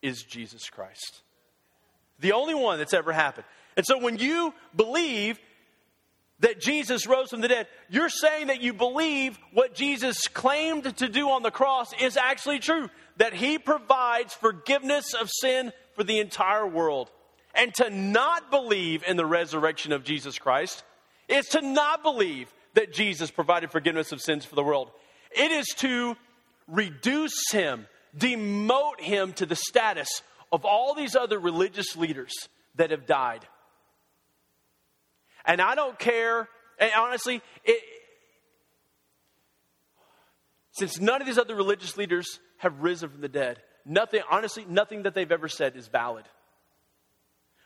is 0.00 0.22
Jesus 0.22 0.68
Christ. 0.70 1.22
The 2.20 2.32
only 2.32 2.54
one 2.54 2.78
that's 2.78 2.94
ever 2.94 3.12
happened. 3.12 3.46
And 3.76 3.86
so 3.86 3.98
when 3.98 4.18
you 4.18 4.54
believe 4.74 5.38
that 6.40 6.60
Jesus 6.60 7.06
rose 7.06 7.30
from 7.30 7.40
the 7.40 7.48
dead, 7.48 7.68
you're 7.88 8.08
saying 8.08 8.48
that 8.48 8.60
you 8.60 8.72
believe 8.72 9.38
what 9.52 9.74
Jesus 9.74 10.26
claimed 10.28 10.96
to 10.98 11.08
do 11.08 11.30
on 11.30 11.42
the 11.42 11.50
cross 11.50 11.92
is 12.00 12.16
actually 12.16 12.58
true. 12.58 12.88
That 13.16 13.32
he 13.32 13.58
provides 13.58 14.34
forgiveness 14.34 15.14
of 15.14 15.30
sin 15.30 15.72
for 15.94 16.04
the 16.04 16.18
entire 16.18 16.66
world. 16.66 17.10
And 17.54 17.72
to 17.74 17.90
not 17.90 18.50
believe 18.50 19.04
in 19.06 19.16
the 19.16 19.26
resurrection 19.26 19.92
of 19.92 20.04
Jesus 20.04 20.38
Christ 20.38 20.82
is 21.28 21.46
to 21.48 21.60
not 21.60 22.02
believe 22.02 22.52
that 22.74 22.92
Jesus 22.92 23.30
provided 23.30 23.70
forgiveness 23.70 24.12
of 24.12 24.20
sins 24.20 24.44
for 24.44 24.54
the 24.54 24.62
world. 24.62 24.90
It 25.30 25.50
is 25.50 25.66
to 25.78 26.16
reduce 26.66 27.50
him, 27.50 27.86
demote 28.16 29.00
him 29.00 29.32
to 29.34 29.46
the 29.46 29.56
status 29.56 30.08
of 30.50 30.64
all 30.64 30.94
these 30.94 31.16
other 31.16 31.38
religious 31.38 31.96
leaders 31.96 32.32
that 32.76 32.90
have 32.90 33.06
died. 33.06 33.46
And 35.44 35.60
I 35.60 35.74
don't 35.74 35.98
care, 35.98 36.48
and 36.78 36.90
honestly, 36.96 37.42
it, 37.64 37.82
since 40.72 41.00
none 41.00 41.20
of 41.20 41.26
these 41.26 41.38
other 41.38 41.54
religious 41.54 41.96
leaders 41.96 42.38
have 42.58 42.82
risen 42.82 43.08
from 43.08 43.20
the 43.20 43.28
dead, 43.28 43.60
nothing, 43.84 44.22
honestly, 44.30 44.64
nothing 44.68 45.02
that 45.02 45.14
they've 45.14 45.32
ever 45.32 45.48
said 45.48 45.76
is 45.76 45.88
valid. 45.88 46.24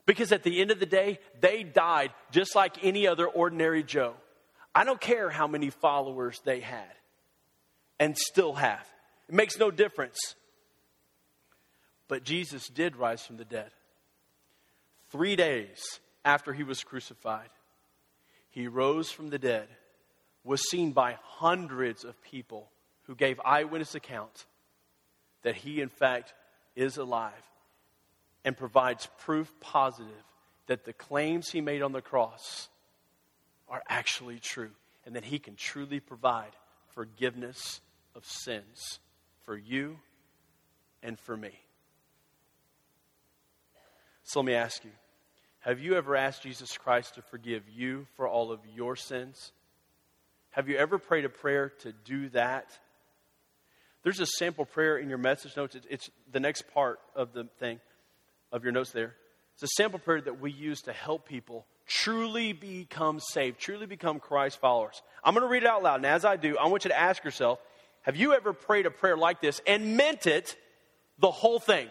Because 0.07 0.33
at 0.33 0.45
the 0.45 0.61
end 0.61 0.71
of 0.71 0.81
the 0.81 0.87
day, 0.87 1.19
they 1.41 1.65
died 1.65 2.13
just 2.31 2.55
like 2.55 2.85
any 2.85 3.07
other 3.07 3.27
ordinary 3.27 3.83
Joe. 3.83 4.15
I 4.77 4.85
don't 4.85 5.01
care 5.01 5.31
how 5.31 5.47
many 5.47 5.71
followers 5.71 6.39
they 6.45 6.61
had 6.61 6.93
and 7.99 8.15
still 8.15 8.53
have, 8.53 8.87
it 9.27 9.35
makes 9.35 9.59
no 9.59 9.71
difference. 9.71 10.19
But 12.09 12.25
Jesus 12.25 12.69
did 12.69 12.95
rise 12.95 13.25
from 13.25 13.39
the 13.39 13.47
dead. 13.47 13.71
Three 15.11 15.35
days 15.35 15.83
after 16.27 16.53
he 16.53 16.63
was 16.63 16.85
crucified, 16.85 17.49
he 18.51 18.69
rose 18.69 19.11
from 19.11 19.31
the 19.31 19.39
dead, 19.39 19.67
was 20.45 20.69
seen 20.69 20.93
by 20.93 21.17
hundreds 21.23 22.05
of 22.05 22.21
people 22.23 22.69
who 23.05 23.15
gave 23.15 23.41
eyewitness 23.47 23.95
accounts 23.95 24.45
that 25.43 25.55
he, 25.55 25.81
in 25.81 25.89
fact, 25.89 26.35
is 26.75 26.99
alive 26.99 27.33
and 28.45 28.55
provides 28.55 29.09
proof 29.21 29.51
positive 29.59 30.13
that 30.67 30.85
the 30.85 30.93
claims 30.93 31.49
he 31.49 31.63
made 31.63 31.81
on 31.81 31.93
the 31.93 32.03
cross 32.03 32.69
are 33.69 33.83
actually 33.89 34.39
true 34.39 34.71
and 35.05 35.17
that 35.17 35.25
he 35.25 35.39
can 35.39 35.55
truly 35.55 36.01
provide 36.01 36.53
forgiveness 36.95 37.81
of 38.15 38.25
sins 38.25 39.01
for 39.45 39.57
you 39.57 39.99
and 41.03 41.19
for 41.19 41.37
me. 41.37 41.53
So 44.25 44.41
let 44.41 44.47
me 44.47 44.55
ask 44.55 44.85
you 44.85 44.91
have 45.61 45.81
you 45.81 45.97
ever 45.97 46.15
asked 46.15 46.43
Jesus 46.43 46.77
Christ 46.79 47.15
to 47.15 47.23
forgive 47.23 47.69
you 47.69 48.07
for 48.17 48.29
all 48.29 48.53
of 48.53 48.61
your 48.75 48.95
sins? 48.95 49.53
Have 50.51 50.69
you 50.69 50.77
ever 50.77 50.99
prayed 50.99 51.25
a 51.25 51.29
prayer 51.29 51.71
to 51.81 51.93
do 51.93 52.29
that? 52.31 52.67
There's 54.03 54.21
a 54.21 54.27
sample 54.39 54.65
prayer 54.65 54.97
in 54.97 55.09
your 55.09 55.19
message 55.19 55.57
notes. 55.57 55.77
It's, 55.91 56.09
the 56.31 56.39
next 56.39 56.73
part 56.73 57.01
of 57.17 57.33
the 57.33 57.49
thing, 57.59 57.81
of 58.53 58.63
your 58.63 58.73
notes 58.73 58.93
there. 58.93 59.17
It's 59.55 59.65
a 59.65 59.75
sample 59.77 59.99
prayer 59.99 60.21
that 60.21 60.41
we 60.41 60.53
use 60.53 60.83
to 60.83 60.93
help 60.93 61.29
people 61.29 61.67
truly 61.87 62.53
become 62.53 63.21
saved, 63.21 63.59
truly 63.59 63.87
become 63.87 64.19
Christ 64.19 64.61
followers. 64.61 65.03
I'm 65.23 65.35
going 65.35 65.47
to 65.47 65.49
read 65.49 65.63
it 65.63 65.69
out 65.69 65.83
loud. 65.83 65.97
And 65.97 66.07
as 66.07 66.25
I 66.25 66.37
do, 66.37 66.59
I 66.59 66.67
want 66.67 66.85
you 66.85 66.91
to 66.91 66.99
ask 66.99 67.25
yourself 67.25 67.61
have 68.03 68.17
you 68.17 68.35
ever 68.35 68.53
prayed 68.53 68.87
a 68.87 68.91
prayer 68.91 69.17
like 69.17 69.41
this 69.41 69.61
and 69.67 69.97
meant 69.97 70.27
it 70.27 70.57
the 71.19 71.31
whole 71.31 71.59
thing? 71.59 71.89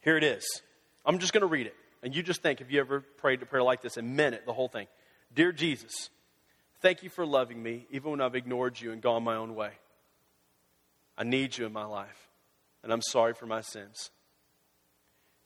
Here 0.00 0.16
it 0.16 0.22
is. 0.24 0.44
I'm 1.04 1.18
just 1.18 1.32
going 1.32 1.40
to 1.40 1.48
read 1.48 1.66
it. 1.66 1.74
And 2.04 2.14
you 2.14 2.22
just 2.22 2.42
think, 2.42 2.60
have 2.60 2.70
you 2.70 2.80
ever 2.80 3.00
prayed 3.00 3.42
a 3.42 3.46
prayer 3.46 3.62
like 3.62 3.82
this 3.82 3.96
and 3.96 4.16
meant 4.16 4.34
it, 4.34 4.46
the 4.46 4.52
whole 4.52 4.68
thing? 4.68 4.86
Dear 5.34 5.52
Jesus, 5.52 6.10
thank 6.80 7.02
you 7.02 7.10
for 7.10 7.24
loving 7.24 7.62
me 7.62 7.86
even 7.90 8.12
when 8.12 8.20
I've 8.20 8.34
ignored 8.34 8.80
you 8.80 8.92
and 8.92 9.00
gone 9.00 9.22
my 9.22 9.36
own 9.36 9.54
way. 9.54 9.70
I 11.16 11.24
need 11.24 11.56
you 11.56 11.66
in 11.66 11.72
my 11.72 11.84
life, 11.84 12.28
and 12.82 12.92
I'm 12.92 13.02
sorry 13.02 13.34
for 13.34 13.46
my 13.46 13.60
sins. 13.60 14.10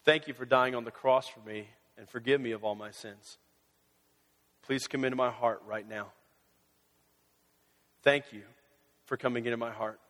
Thank 0.04 0.28
you 0.28 0.34
for 0.34 0.44
dying 0.44 0.74
on 0.74 0.84
the 0.84 0.90
cross 0.90 1.28
for 1.28 1.40
me 1.40 1.68
and 1.98 2.08
forgive 2.08 2.40
me 2.40 2.52
of 2.52 2.64
all 2.64 2.74
my 2.74 2.90
sins. 2.90 3.38
Please 4.62 4.86
come 4.86 5.04
into 5.04 5.16
my 5.16 5.30
heart 5.30 5.62
right 5.66 5.88
now. 5.88 6.08
Thank 8.02 8.32
you 8.32 8.42
for 9.04 9.16
coming 9.16 9.46
into 9.46 9.56
my 9.56 9.70
heart 9.70 10.00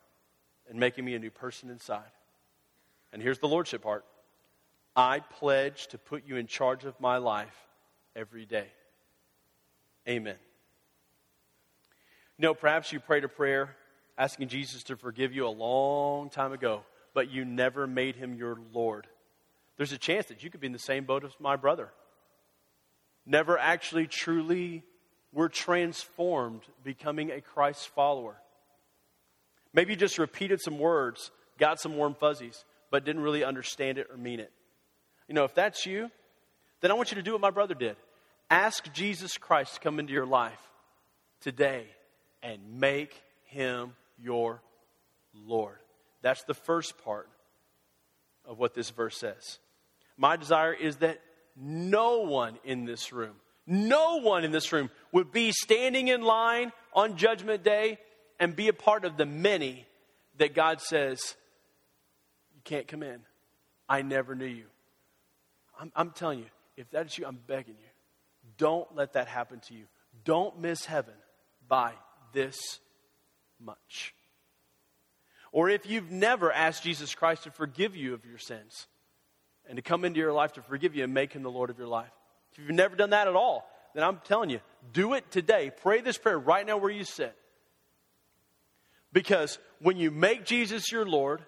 and 0.69 0.79
making 0.79 1.05
me 1.05 1.15
a 1.15 1.19
new 1.19 1.31
person 1.31 1.71
inside. 1.71 2.11
And 3.13 3.23
here's 3.23 3.39
the 3.39 3.49
Lordship 3.49 3.83
part 3.83 4.05
I 4.95 5.21
pledge 5.21 5.89
to 5.89 5.99
put 5.99 6.27
you 6.27 6.37
in 6.37 6.47
charge 6.47 6.85
of 6.85 6.99
my 7.01 7.19
life 7.19 7.57
every 8.15 8.47
day. 8.47 8.67
Amen. 10.09 10.37
You 12.39 12.43
know, 12.43 12.55
perhaps 12.55 12.93
you 12.93 13.01
prayed 13.01 13.25
a 13.25 13.29
prayer 13.29 13.77
asking 14.19 14.49
Jesus 14.49 14.83
to 14.85 14.97
forgive 14.97 15.35
you 15.35 15.47
a 15.47 15.49
long 15.49 16.31
time 16.31 16.53
ago, 16.53 16.83
but 17.15 17.31
you 17.31 17.45
never 17.45 17.87
made 17.87 18.17
him 18.17 18.35
your 18.35 18.59
Lord. 18.73 19.07
There's 19.77 19.93
a 19.93 19.99
chance 19.99 20.27
that 20.27 20.43
you 20.43 20.51
could 20.51 20.61
be 20.61 20.67
in 20.67 20.73
the 20.73 20.79
same 20.79 21.05
boat 21.05 21.25
as 21.25 21.33
my 21.39 21.57
brother. 21.57 21.91
never 23.27 23.59
actually 23.59 24.07
truly 24.07 24.85
were 25.33 25.49
transformed, 25.49 26.63
becoming 26.85 27.31
a 27.31 27.41
Christ 27.41 27.89
follower. 27.89 28.37
Maybe 29.75 29.93
you 29.93 29.97
just 29.99 30.19
repeated 30.19 30.63
some 30.63 30.79
words, 30.79 31.31
got 31.59 31.81
some 31.81 31.97
warm 31.97 32.15
fuzzies, 32.15 32.65
but 32.91 33.05
didn't 33.05 33.23
really 33.23 33.45
understand 33.45 33.99
it 33.99 34.07
or 34.11 34.17
mean 34.17 34.41
it. 34.41 34.53
You 35.29 35.35
know, 35.35 35.45
if 35.45 35.55
that's 35.55 35.85
you, 35.85 36.11
then 36.81 36.91
I 36.91 36.95
want 36.95 37.11
you 37.11 37.17
to 37.17 37.23
do 37.23 37.33
what 37.33 37.41
my 37.41 37.51
brother 37.51 37.75
did. 37.75 37.97
Ask 38.49 38.91
Jesus 38.93 39.37
Christ 39.37 39.75
to 39.75 39.81
come 39.81 39.99
into 39.99 40.13
your 40.13 40.25
life 40.25 40.61
today 41.41 41.87
and 42.43 42.81
make 42.81 43.21
him 43.47 43.93
your 44.19 44.63
Lord. 45.35 45.79
That's 46.23 46.45
the 46.45 46.55
first 46.55 46.97
part 47.05 47.29
of 48.45 48.59
what 48.59 48.73
this 48.73 48.91
verse 48.91 49.19
says. 49.19 49.59
My 50.17 50.37
desire 50.37 50.73
is 50.73 50.97
that 50.97 51.21
no 51.57 52.21
one 52.21 52.59
in 52.65 52.85
this 52.85 53.13
room, 53.13 53.35
no 53.67 54.21
one 54.21 54.45
in 54.45 54.53
this 54.53 54.73
room 54.73 54.91
would 55.13 55.33
be 55.33 55.53
standing 55.53 56.09
in 56.09 56.23
line 56.23 56.73
on 56.93 57.17
Judgment 57.17 57.63
Day 57.63 57.99
and 58.39 58.55
be 58.55 58.69
a 58.69 58.73
part 58.73 59.05
of 59.05 59.17
the 59.17 59.27
many 59.27 59.87
that 60.39 60.55
God 60.55 60.81
says, 60.81 61.35
You 62.55 62.61
can't 62.65 62.87
come 62.87 63.03
in. 63.03 63.21
I 63.89 64.03
never 64.03 64.35
knew 64.35 64.47
you. 64.47 64.67
I'm, 65.81 65.93
I'm 65.95 66.11
telling 66.11 66.41
you, 66.41 66.47
if 66.77 66.91
that's 66.91 67.17
you, 67.19 67.27
I'm 67.27 67.39
begging 67.47 67.77
you. 67.79 67.89
Don't 68.59 68.95
let 68.95 69.15
that 69.15 69.29
happen 69.29 69.61
to 69.69 69.75
you. 69.75 69.85
Don't 70.25 70.59
miss 70.61 70.85
heaven 70.85 71.15
by 71.69 71.93
this 72.33 72.81
much. 73.61 74.15
Or 75.53 75.71
if 75.71 75.89
you've 75.89 76.11
never 76.11 76.53
asked 76.53 76.83
Jesus 76.83 77.15
Christ 77.15 77.45
to 77.45 77.51
forgive 77.51 77.97
you 77.97 78.15
of 78.15 78.25
your 78.25 78.39
sins 78.39 78.87
and 79.69 79.77
to 79.77 79.83
come 79.83 80.05
into 80.05 80.21
your 80.21 80.33
life 80.33 80.53
to 80.55 80.63
forgive 80.63 80.95
you 80.95 81.05
and 81.05 81.13
make 81.13 81.33
him 81.33 81.43
the 81.43 81.51
Lord 81.51 81.71
of 81.71 81.79
your 81.79 81.89
life. 81.89 82.11
If 82.53 82.59
you've 82.59 82.71
never 82.71 82.97
done 82.97 83.11
that 83.11 83.29
at 83.29 83.35
all, 83.35 83.69
then 83.95 84.05
I'm 84.05 84.21
telling 84.25 84.51
you, 84.51 84.61
do 84.93 85.15
it 85.15 85.31
today. 85.31 85.71
Pray 85.83 86.01
this 86.01 86.19
prayer 86.19 86.39
right 86.39 86.67
now 86.67 86.77
where 86.77 86.91
you 86.91 87.05
sit. 87.05 87.35
Because 89.13 89.59
when 89.81 89.97
you 89.97 90.11
make 90.11 90.45
Jesus 90.45 90.93
your 90.93 91.07
Lord 91.07 91.43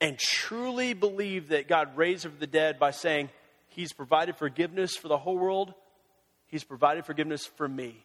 and 0.00 0.18
truly 0.18 0.94
believe 0.94 1.48
that 1.48 1.68
God 1.68 1.96
raised 1.96 2.24
him 2.24 2.32
from 2.32 2.40
the 2.40 2.46
dead 2.46 2.78
by 2.78 2.90
saying, 2.90 3.28
He's 3.68 3.92
provided 3.92 4.36
forgiveness 4.36 4.96
for 4.96 5.08
the 5.08 5.18
whole 5.18 5.38
world, 5.38 5.74
He's 6.46 6.64
provided 6.64 7.04
forgiveness 7.04 7.46
for 7.46 7.68
me. 7.68 8.04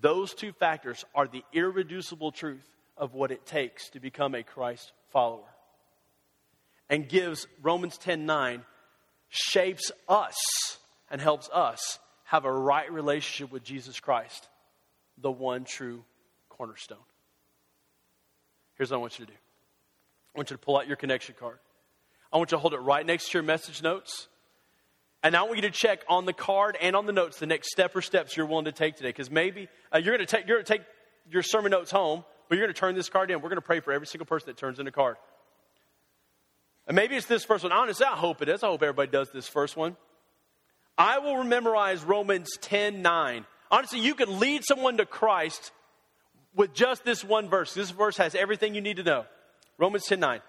Those 0.00 0.34
two 0.34 0.52
factors 0.52 1.04
are 1.14 1.28
the 1.28 1.44
irreducible 1.52 2.32
truth 2.32 2.68
of 2.96 3.14
what 3.14 3.30
it 3.30 3.46
takes 3.46 3.90
to 3.90 4.00
become 4.00 4.34
a 4.34 4.42
Christ 4.42 4.92
follower. 5.10 5.53
And 6.90 7.08
gives 7.08 7.46
Romans 7.62 7.96
10 7.98 8.26
9, 8.26 8.62
shapes 9.28 9.90
us 10.08 10.36
and 11.10 11.20
helps 11.20 11.48
us 11.52 11.98
have 12.24 12.44
a 12.44 12.52
right 12.52 12.90
relationship 12.92 13.52
with 13.52 13.64
Jesus 13.64 14.00
Christ, 14.00 14.48
the 15.18 15.30
one 15.30 15.64
true 15.64 16.04
cornerstone. 16.48 16.98
Here's 18.76 18.90
what 18.90 18.98
I 18.98 19.00
want 19.00 19.18
you 19.18 19.26
to 19.26 19.32
do 19.32 19.38
I 20.34 20.38
want 20.38 20.50
you 20.50 20.56
to 20.56 20.62
pull 20.62 20.76
out 20.76 20.86
your 20.86 20.96
connection 20.96 21.34
card. 21.38 21.58
I 22.32 22.38
want 22.38 22.50
you 22.50 22.56
to 22.56 22.60
hold 22.60 22.74
it 22.74 22.78
right 22.78 23.06
next 23.06 23.30
to 23.30 23.38
your 23.38 23.44
message 23.44 23.82
notes. 23.82 24.28
And 25.22 25.34
I 25.34 25.42
want 25.44 25.56
you 25.56 25.62
to 25.62 25.70
check 25.70 26.00
on 26.08 26.26
the 26.26 26.32
card 26.32 26.76
and 26.80 26.94
on 26.94 27.06
the 27.06 27.12
notes 27.12 27.38
the 27.38 27.46
next 27.46 27.70
step 27.70 27.96
or 27.96 28.02
steps 28.02 28.36
you're 28.36 28.44
willing 28.44 28.66
to 28.66 28.72
take 28.72 28.96
today. 28.96 29.08
Because 29.08 29.30
maybe 29.30 29.68
uh, 29.92 29.98
you're 29.98 30.14
going 30.14 30.26
to 30.26 30.36
take, 30.36 30.46
you're 30.46 30.58
going 30.58 30.66
to 30.66 30.72
take 30.72 30.82
your 31.30 31.42
sermon 31.42 31.70
notes 31.70 31.90
home, 31.90 32.24
but 32.48 32.58
you're 32.58 32.66
going 32.66 32.74
to 32.74 32.78
turn 32.78 32.94
this 32.94 33.08
card 33.08 33.30
in. 33.30 33.36
We're 33.40 33.48
going 33.48 33.56
to 33.56 33.62
pray 33.62 33.80
for 33.80 33.92
every 33.92 34.06
single 34.06 34.26
person 34.26 34.48
that 34.48 34.58
turns 34.58 34.80
in 34.80 34.86
a 34.86 34.92
card. 34.92 35.16
And 36.86 36.94
maybe 36.94 37.16
it's 37.16 37.26
this 37.26 37.44
first 37.44 37.64
one. 37.64 37.72
Honestly, 37.72 38.06
I 38.06 38.16
hope 38.16 38.42
it 38.42 38.48
is. 38.48 38.62
I 38.62 38.66
hope 38.68 38.82
everybody 38.82 39.10
does 39.10 39.30
this 39.30 39.48
first 39.48 39.76
one. 39.76 39.96
I 40.96 41.18
will 41.18 41.42
memorize 41.42 42.04
Romans 42.04 42.50
10 42.60 43.02
9. 43.02 43.46
Honestly, 43.70 44.00
you 44.00 44.14
can 44.14 44.38
lead 44.38 44.62
someone 44.64 44.98
to 44.98 45.06
Christ 45.06 45.72
with 46.54 46.74
just 46.74 47.04
this 47.04 47.24
one 47.24 47.48
verse. 47.48 47.74
This 47.74 47.90
verse 47.90 48.16
has 48.18 48.34
everything 48.34 48.74
you 48.74 48.80
need 48.80 48.98
to 48.98 49.02
know. 49.02 49.24
Romans 49.78 50.06
10 50.06 50.20
9. 50.20 50.40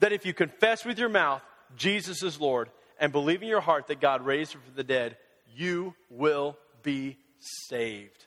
That 0.00 0.12
if 0.12 0.26
you 0.26 0.34
confess 0.34 0.84
with 0.84 0.98
your 0.98 1.08
mouth 1.08 1.42
Jesus 1.76 2.22
is 2.22 2.40
Lord 2.40 2.70
and 2.98 3.12
believe 3.12 3.42
in 3.42 3.48
your 3.48 3.60
heart 3.60 3.88
that 3.88 4.00
God 4.00 4.24
raised 4.24 4.52
him 4.52 4.60
from 4.64 4.74
the 4.74 4.84
dead, 4.84 5.16
you 5.54 5.94
will 6.10 6.56
be 6.82 7.18
saved. 7.68 8.26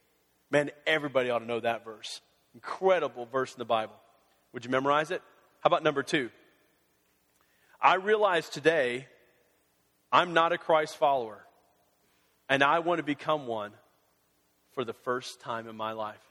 Man, 0.49 0.71
everybody 0.85 1.29
ought 1.29 1.39
to 1.39 1.45
know 1.45 1.59
that 1.59 1.85
verse. 1.85 2.21
Incredible 2.53 3.25
verse 3.25 3.53
in 3.53 3.59
the 3.59 3.65
Bible. 3.65 3.95
Would 4.53 4.65
you 4.65 4.71
memorize 4.71 5.11
it? 5.11 5.21
How 5.61 5.67
about 5.67 5.83
number 5.83 6.03
two? 6.03 6.29
I 7.81 7.95
realize 7.95 8.49
today 8.49 9.07
I'm 10.11 10.33
not 10.33 10.51
a 10.51 10.57
Christ 10.57 10.97
follower, 10.97 11.43
and 12.49 12.63
I 12.63 12.79
want 12.79 12.99
to 12.99 13.03
become 13.03 13.47
one 13.47 13.71
for 14.71 14.83
the 14.83 14.93
first 14.93 15.41
time 15.41 15.67
in 15.67 15.75
my 15.75 15.91
life. 15.91 16.21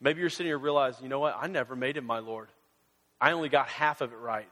Maybe 0.00 0.20
you're 0.20 0.30
sitting 0.30 0.46
here 0.46 0.58
realizing, 0.58 1.04
you 1.04 1.10
know 1.10 1.20
what? 1.20 1.36
I 1.38 1.46
never 1.46 1.76
made 1.76 1.96
it 1.96 2.04
my 2.04 2.20
Lord. 2.20 2.48
I 3.20 3.32
only 3.32 3.50
got 3.50 3.68
half 3.68 4.00
of 4.00 4.12
it 4.12 4.16
right. 4.16 4.48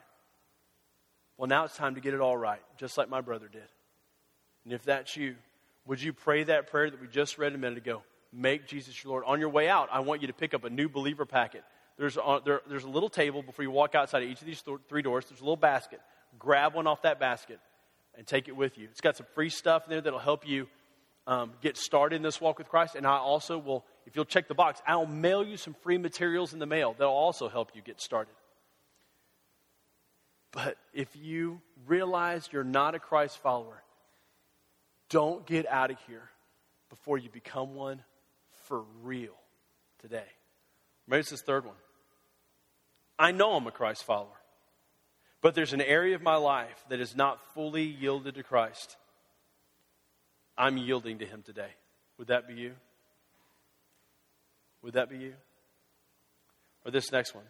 Well, 1.38 1.48
now 1.48 1.64
it's 1.64 1.76
time 1.76 1.94
to 1.94 2.00
get 2.00 2.14
it 2.14 2.20
all 2.20 2.36
right, 2.36 2.60
just 2.76 2.98
like 2.98 3.08
my 3.08 3.20
brother 3.20 3.48
did. 3.48 3.62
And 4.64 4.72
if 4.74 4.82
that's 4.84 5.16
you, 5.16 5.36
would 5.86 6.02
you 6.02 6.12
pray 6.12 6.44
that 6.44 6.66
prayer 6.66 6.90
that 6.90 7.00
we 7.00 7.06
just 7.06 7.38
read 7.38 7.54
a 7.54 7.58
minute 7.58 7.78
ago? 7.78 8.02
Make 8.32 8.66
Jesus 8.66 9.02
your 9.02 9.12
Lord. 9.12 9.24
On 9.24 9.40
your 9.40 9.48
way 9.48 9.68
out, 9.68 9.88
I 9.90 10.00
want 10.00 10.20
you 10.20 10.26
to 10.26 10.34
pick 10.34 10.52
up 10.52 10.64
a 10.64 10.70
new 10.70 10.88
believer 10.88 11.24
packet. 11.24 11.64
There's 11.96 12.18
a, 12.18 12.40
there, 12.44 12.60
there's 12.68 12.84
a 12.84 12.88
little 12.88 13.08
table 13.08 13.42
before 13.42 13.62
you 13.62 13.70
walk 13.70 13.94
outside 13.94 14.22
of 14.22 14.28
each 14.28 14.40
of 14.40 14.46
these 14.46 14.60
th- 14.60 14.78
three 14.88 15.00
doors. 15.00 15.24
There's 15.26 15.40
a 15.40 15.44
little 15.44 15.56
basket. 15.56 16.00
Grab 16.38 16.74
one 16.74 16.86
off 16.86 17.02
that 17.02 17.20
basket 17.20 17.60
and 18.16 18.26
take 18.26 18.48
it 18.48 18.56
with 18.56 18.78
you. 18.78 18.88
It's 18.90 19.00
got 19.00 19.16
some 19.16 19.26
free 19.34 19.50
stuff 19.50 19.84
in 19.84 19.90
there 19.90 20.00
that'll 20.00 20.18
help 20.18 20.46
you 20.46 20.66
um, 21.26 21.52
get 21.60 21.76
started 21.76 22.16
in 22.16 22.22
this 22.22 22.40
walk 22.40 22.58
with 22.58 22.68
Christ. 22.68 22.94
And 22.94 23.06
I 23.06 23.18
also 23.18 23.58
will, 23.58 23.84
if 24.06 24.16
you'll 24.16 24.24
check 24.24 24.48
the 24.48 24.54
box, 24.54 24.80
I'll 24.86 25.06
mail 25.06 25.44
you 25.44 25.56
some 25.56 25.74
free 25.82 25.98
materials 25.98 26.52
in 26.52 26.58
the 26.58 26.66
mail 26.66 26.94
that'll 26.98 27.12
also 27.12 27.48
help 27.48 27.70
you 27.74 27.82
get 27.82 28.00
started. 28.00 28.34
But 30.50 30.78
if 30.94 31.14
you 31.14 31.60
realize 31.86 32.48
you're 32.50 32.64
not 32.64 32.94
a 32.94 32.98
Christ 32.98 33.38
follower, 33.38 33.82
don't 35.10 35.46
get 35.46 35.66
out 35.68 35.90
of 35.90 35.98
here 36.06 36.30
before 36.90 37.18
you 37.18 37.28
become 37.30 37.74
one 37.74 38.02
for 38.64 38.82
real 39.02 39.34
today. 40.00 40.26
Maybe 41.06 41.20
it's 41.20 41.30
this 41.30 41.42
third 41.42 41.64
one. 41.64 41.74
I 43.18 43.32
know 43.32 43.52
I'm 43.52 43.66
a 43.66 43.70
Christ 43.70 44.04
follower, 44.04 44.37
but 45.40 45.54
there's 45.54 45.72
an 45.72 45.80
area 45.80 46.14
of 46.14 46.22
my 46.22 46.36
life 46.36 46.84
that 46.88 47.00
is 47.00 47.16
not 47.16 47.38
fully 47.54 47.84
yielded 47.84 48.34
to 48.34 48.42
Christ. 48.42 48.96
I'm 50.56 50.76
yielding 50.76 51.18
to 51.18 51.26
Him 51.26 51.42
today. 51.42 51.70
Would 52.18 52.28
that 52.28 52.48
be 52.48 52.54
you? 52.54 52.72
Would 54.82 54.94
that 54.94 55.08
be 55.08 55.18
you? 55.18 55.34
Or 56.84 56.90
this 56.90 57.12
next 57.12 57.34
one? 57.34 57.44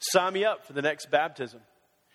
Sign 0.00 0.32
me 0.32 0.44
up 0.44 0.66
for 0.66 0.72
the 0.72 0.82
next 0.82 1.10
baptism. 1.10 1.60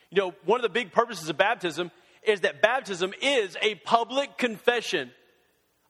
You 0.09 0.21
know, 0.21 0.33
one 0.45 0.59
of 0.59 0.63
the 0.63 0.69
big 0.69 0.91
purposes 0.91 1.29
of 1.29 1.37
baptism 1.37 1.91
is 2.23 2.41
that 2.41 2.61
baptism 2.61 3.13
is 3.21 3.57
a 3.61 3.75
public 3.75 4.37
confession 4.37 5.11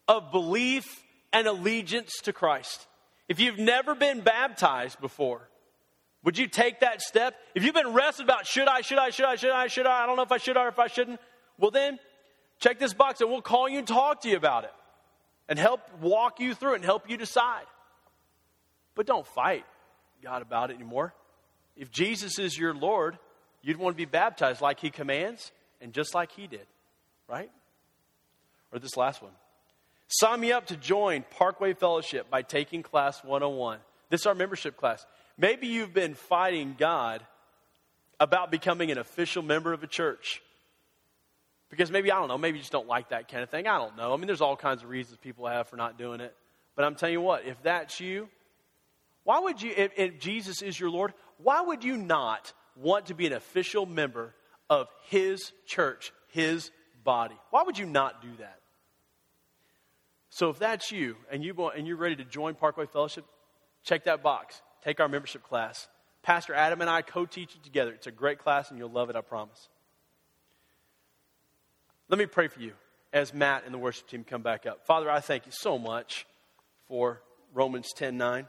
of 0.08 0.32
belief 0.32 0.86
and 1.32 1.48
allegiance 1.48 2.12
to 2.24 2.34
Christ. 2.34 2.88
If 3.28 3.40
you've 3.40 3.60
never 3.60 3.96
been 3.96 4.22
baptized 4.22 5.00
before, 5.00 5.48
would 6.24 6.38
you 6.38 6.48
take 6.48 6.80
that 6.80 7.02
step? 7.02 7.36
If 7.54 7.64
you've 7.64 7.74
been 7.74 7.94
wrestling 7.94 8.28
about 8.28 8.48
should 8.48 8.68
I, 8.68 8.82
should 8.82 8.98
I, 8.98 9.10
should 9.10 9.26
I, 9.26 9.36
should 9.36 9.52
I, 9.52 9.68
should 9.68 9.86
I, 9.86 10.04
I 10.04 10.06
don't 10.06 10.16
know 10.16 10.24
if 10.24 10.32
I 10.32 10.38
should 10.38 10.58
or 10.58 10.68
if 10.68 10.80
I 10.80 10.88
shouldn't, 10.88 11.20
well 11.58 11.72
then 11.72 12.00
check 12.60 12.80
this 12.80 12.94
box 12.94 13.22
and 13.22 13.30
we'll 13.30 13.42
call 13.42 13.68
you 13.68 13.80
and 13.80 13.88
talk 13.88 14.22
to 14.22 14.30
you 14.30 14.38
about 14.38 14.64
it 14.64 14.74
and 15.50 15.60
help 15.60 15.82
walk 16.02 16.40
you 16.40 16.54
through 16.54 16.74
it 16.74 16.76
and 16.78 16.86
help 16.86 17.10
you 17.10 17.18
decide. 17.18 17.66
But 18.96 19.06
don't 19.06 19.28
fight 19.28 19.66
God 20.22 20.42
about 20.42 20.72
it 20.72 20.76
anymore. 20.76 21.14
If 21.76 21.92
Jesus 21.92 22.40
is 22.40 22.58
your 22.58 22.74
Lord, 22.74 23.18
You'd 23.64 23.78
want 23.78 23.96
to 23.96 23.98
be 23.98 24.06
baptized 24.06 24.62
like 24.62 24.82
he 24.82 24.92
commands 24.92 25.52
and 25.82 25.94
just 25.94 26.14
like 26.14 26.34
he 26.34 26.48
did, 26.48 26.68
right? 27.30 27.50
Or 28.72 28.78
this 28.78 28.98
last 28.98 29.22
one. 29.22 29.32
Sign 30.10 30.42
me 30.42 30.52
up 30.52 30.68
to 30.68 30.76
join 30.76 31.24
Parkway 31.32 31.74
Fellowship 31.74 32.30
by 32.30 32.42
taking 32.42 32.84
class 32.84 33.24
101. 33.24 33.80
This 34.10 34.22
is 34.22 34.28
our 34.28 34.36
membership 34.36 34.76
class. 34.76 35.06
Maybe 35.38 35.68
you've 35.68 35.94
been 35.94 36.14
fighting 36.14 36.76
God 36.78 37.24
about 38.20 38.52
becoming 38.52 38.92
an 38.92 38.98
official 38.98 39.44
member 39.44 39.74
of 39.74 39.84
a 39.84 39.88
church. 39.88 40.42
Because 41.70 41.90
maybe, 41.90 42.12
I 42.12 42.20
don't 42.20 42.28
know, 42.28 42.38
maybe 42.38 42.58
you 42.58 42.62
just 42.62 42.72
don't 42.72 42.88
like 42.88 43.10
that 43.10 43.28
kind 43.30 43.44
of 43.44 43.50
thing. 43.50 43.68
I 43.68 43.78
don't 43.78 43.98
know. 43.98 44.14
I 44.14 44.18
mean, 44.18 44.28
there's 44.28 44.42
all 44.42 44.56
kinds 44.56 44.84
of 44.84 44.90
reasons 44.90 45.18
people 45.18 45.48
have 45.48 45.68
for 45.68 45.76
not 45.76 45.98
doing 45.98 46.22
it. 46.22 46.36
But 46.76 46.86
I'm 46.86 46.96
telling 46.96 47.14
you 47.14 47.22
what, 47.22 47.46
if 47.46 47.62
that's 47.64 48.00
you, 48.00 48.30
why 49.24 49.40
would 49.40 49.62
you, 49.62 49.74
if, 49.76 49.92
if 49.98 50.20
Jesus 50.20 50.62
is 50.62 50.80
your 50.80 50.90
Lord, 50.90 51.14
why 51.38 51.62
would 51.62 51.84
you 51.84 51.98
not 51.98 52.54
want 52.76 53.08
to 53.08 53.14
be 53.14 53.26
an 53.28 53.34
official 53.34 53.86
member 53.86 54.34
of 54.70 54.88
his 55.04 55.52
church, 55.66 56.12
his 56.30 56.72
body. 57.04 57.36
Why 57.52 57.64
would 57.64 57.78
you 57.78 57.86
not 57.86 58.22
do 58.22 58.30
that? 58.40 58.60
So 60.30 60.50
if 60.50 60.58
that's 60.58 60.92
you 60.92 61.16
and 61.32 61.44
you 61.44 61.54
and 61.76 61.86
you're 61.86 61.98
ready 61.98 62.16
to 62.16 62.26
join 62.26 62.56
Parkway 62.56 62.88
Fellowship, 62.88 63.26
check 63.84 64.06
that 64.06 64.24
box. 64.24 64.62
Take 64.84 65.00
our 65.00 65.08
membership 65.08 65.44
class. 65.44 65.88
Pastor 66.24 66.54
Adam 66.54 66.82
and 66.82 66.90
I 66.90 67.02
co-teach 67.02 67.56
it 67.56 67.64
together. 67.64 67.92
It's 67.92 68.08
a 68.08 68.12
great 68.12 68.40
class 68.40 68.70
and 68.70 68.80
you'll 68.80 68.92
love 68.92 69.10
it, 69.10 69.16
I 69.16 69.22
promise. 69.22 69.70
Let 72.10 72.20
me 72.20 72.26
pray 72.26 72.48
for 72.48 72.60
you. 72.60 72.74
as 73.12 73.34
Matt 73.34 73.64
and 73.66 73.74
the 73.74 73.78
worship 73.78 74.08
team 74.08 74.24
come 74.24 74.42
back 74.42 74.66
up. 74.66 74.86
Father, 74.88 75.10
I 75.10 75.20
thank 75.20 75.46
you 75.46 75.52
so 75.54 75.78
much 75.78 76.26
for 76.88 77.22
Romans 77.54 77.90
10 77.96 78.18
9. 78.18 78.48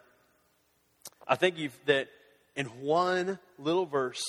I 1.28 1.34
thank 1.34 1.58
you 1.58 1.70
that 1.86 2.08
in 2.56 2.66
one 2.66 3.38
little 3.58 3.84
verse, 3.86 4.22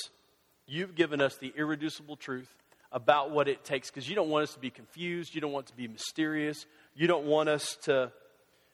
you've 0.67 0.95
given 0.95 1.21
us 1.21 1.37
the 1.37 1.53
irreducible 1.55 2.17
truth 2.17 2.53
about 2.91 3.31
what 3.31 3.47
it 3.47 3.63
takes 3.63 3.89
because 3.89 4.09
you 4.09 4.15
don't 4.15 4.29
want 4.29 4.43
us 4.43 4.53
to 4.53 4.59
be 4.59 4.69
confused. 4.69 5.35
You 5.35 5.41
don't 5.41 5.51
want 5.51 5.67
to 5.67 5.75
be 5.75 5.87
mysterious. 5.87 6.65
You 6.95 7.07
don't 7.07 7.25
want 7.25 7.49
us 7.49 7.77
to 7.83 8.11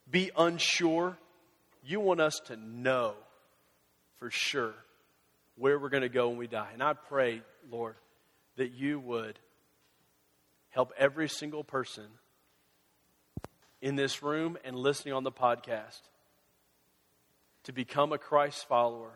be 0.10 0.32
unsure. 0.38 1.18
You 1.84 2.00
want 2.00 2.22
us 2.22 2.40
to 2.46 2.56
know 2.56 3.16
for 4.18 4.30
sure 4.30 4.74
where 5.56 5.80
we're 5.80 5.90
going 5.90 6.02
to 6.02 6.10
go 6.10 6.30
when 6.30 6.38
we 6.38 6.48
die. 6.48 6.70
And 6.74 6.84
I 6.84 6.94
pray, 6.94 7.42
Lord, 7.70 7.96
that 8.58 8.72
you 8.72 9.00
would 9.00 9.40
help 10.70 10.94
every 10.98 11.28
single 11.28 11.64
person 11.64 12.06
in 13.82 13.96
this 13.96 14.22
room 14.22 14.58
and 14.64 14.76
listening 14.76 15.14
on 15.14 15.24
the 15.24 15.32
podcast 15.32 16.02
to 17.64 17.74
become 17.74 18.14
a 18.14 18.18
Christ 18.18 18.68
follower 18.68 19.12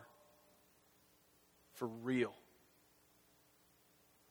for 1.74 1.86
real. 1.86 2.34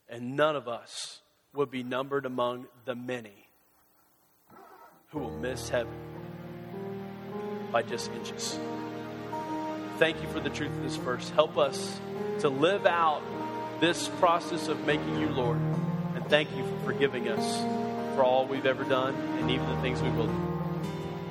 And 0.08 0.36
none 0.36 0.56
of 0.56 0.68
us 0.68 1.20
will 1.52 1.66
be 1.66 1.82
numbered 1.82 2.26
among 2.26 2.66
the 2.84 2.94
many 2.94 3.48
who 5.08 5.20
will 5.20 5.38
miss 5.38 5.68
heaven 5.68 6.05
by 7.72 7.82
just 7.82 8.10
inches. 8.12 8.58
Thank 9.98 10.20
you 10.22 10.28
for 10.28 10.40
the 10.40 10.50
truth 10.50 10.72
of 10.72 10.82
this 10.82 10.96
verse. 10.96 11.30
Help 11.30 11.56
us 11.56 11.98
to 12.40 12.48
live 12.48 12.86
out 12.86 13.22
this 13.80 14.08
process 14.20 14.68
of 14.68 14.86
making 14.86 15.18
you 15.18 15.28
Lord. 15.28 15.58
And 16.14 16.26
thank 16.28 16.54
you 16.56 16.64
for 16.64 16.92
forgiving 16.92 17.28
us 17.28 18.14
for 18.14 18.24
all 18.24 18.46
we've 18.46 18.66
ever 18.66 18.84
done 18.84 19.14
and 19.14 19.50
even 19.50 19.68
the 19.68 19.80
things 19.80 20.02
we 20.02 20.10
will 20.10 20.26
do. 20.26 20.62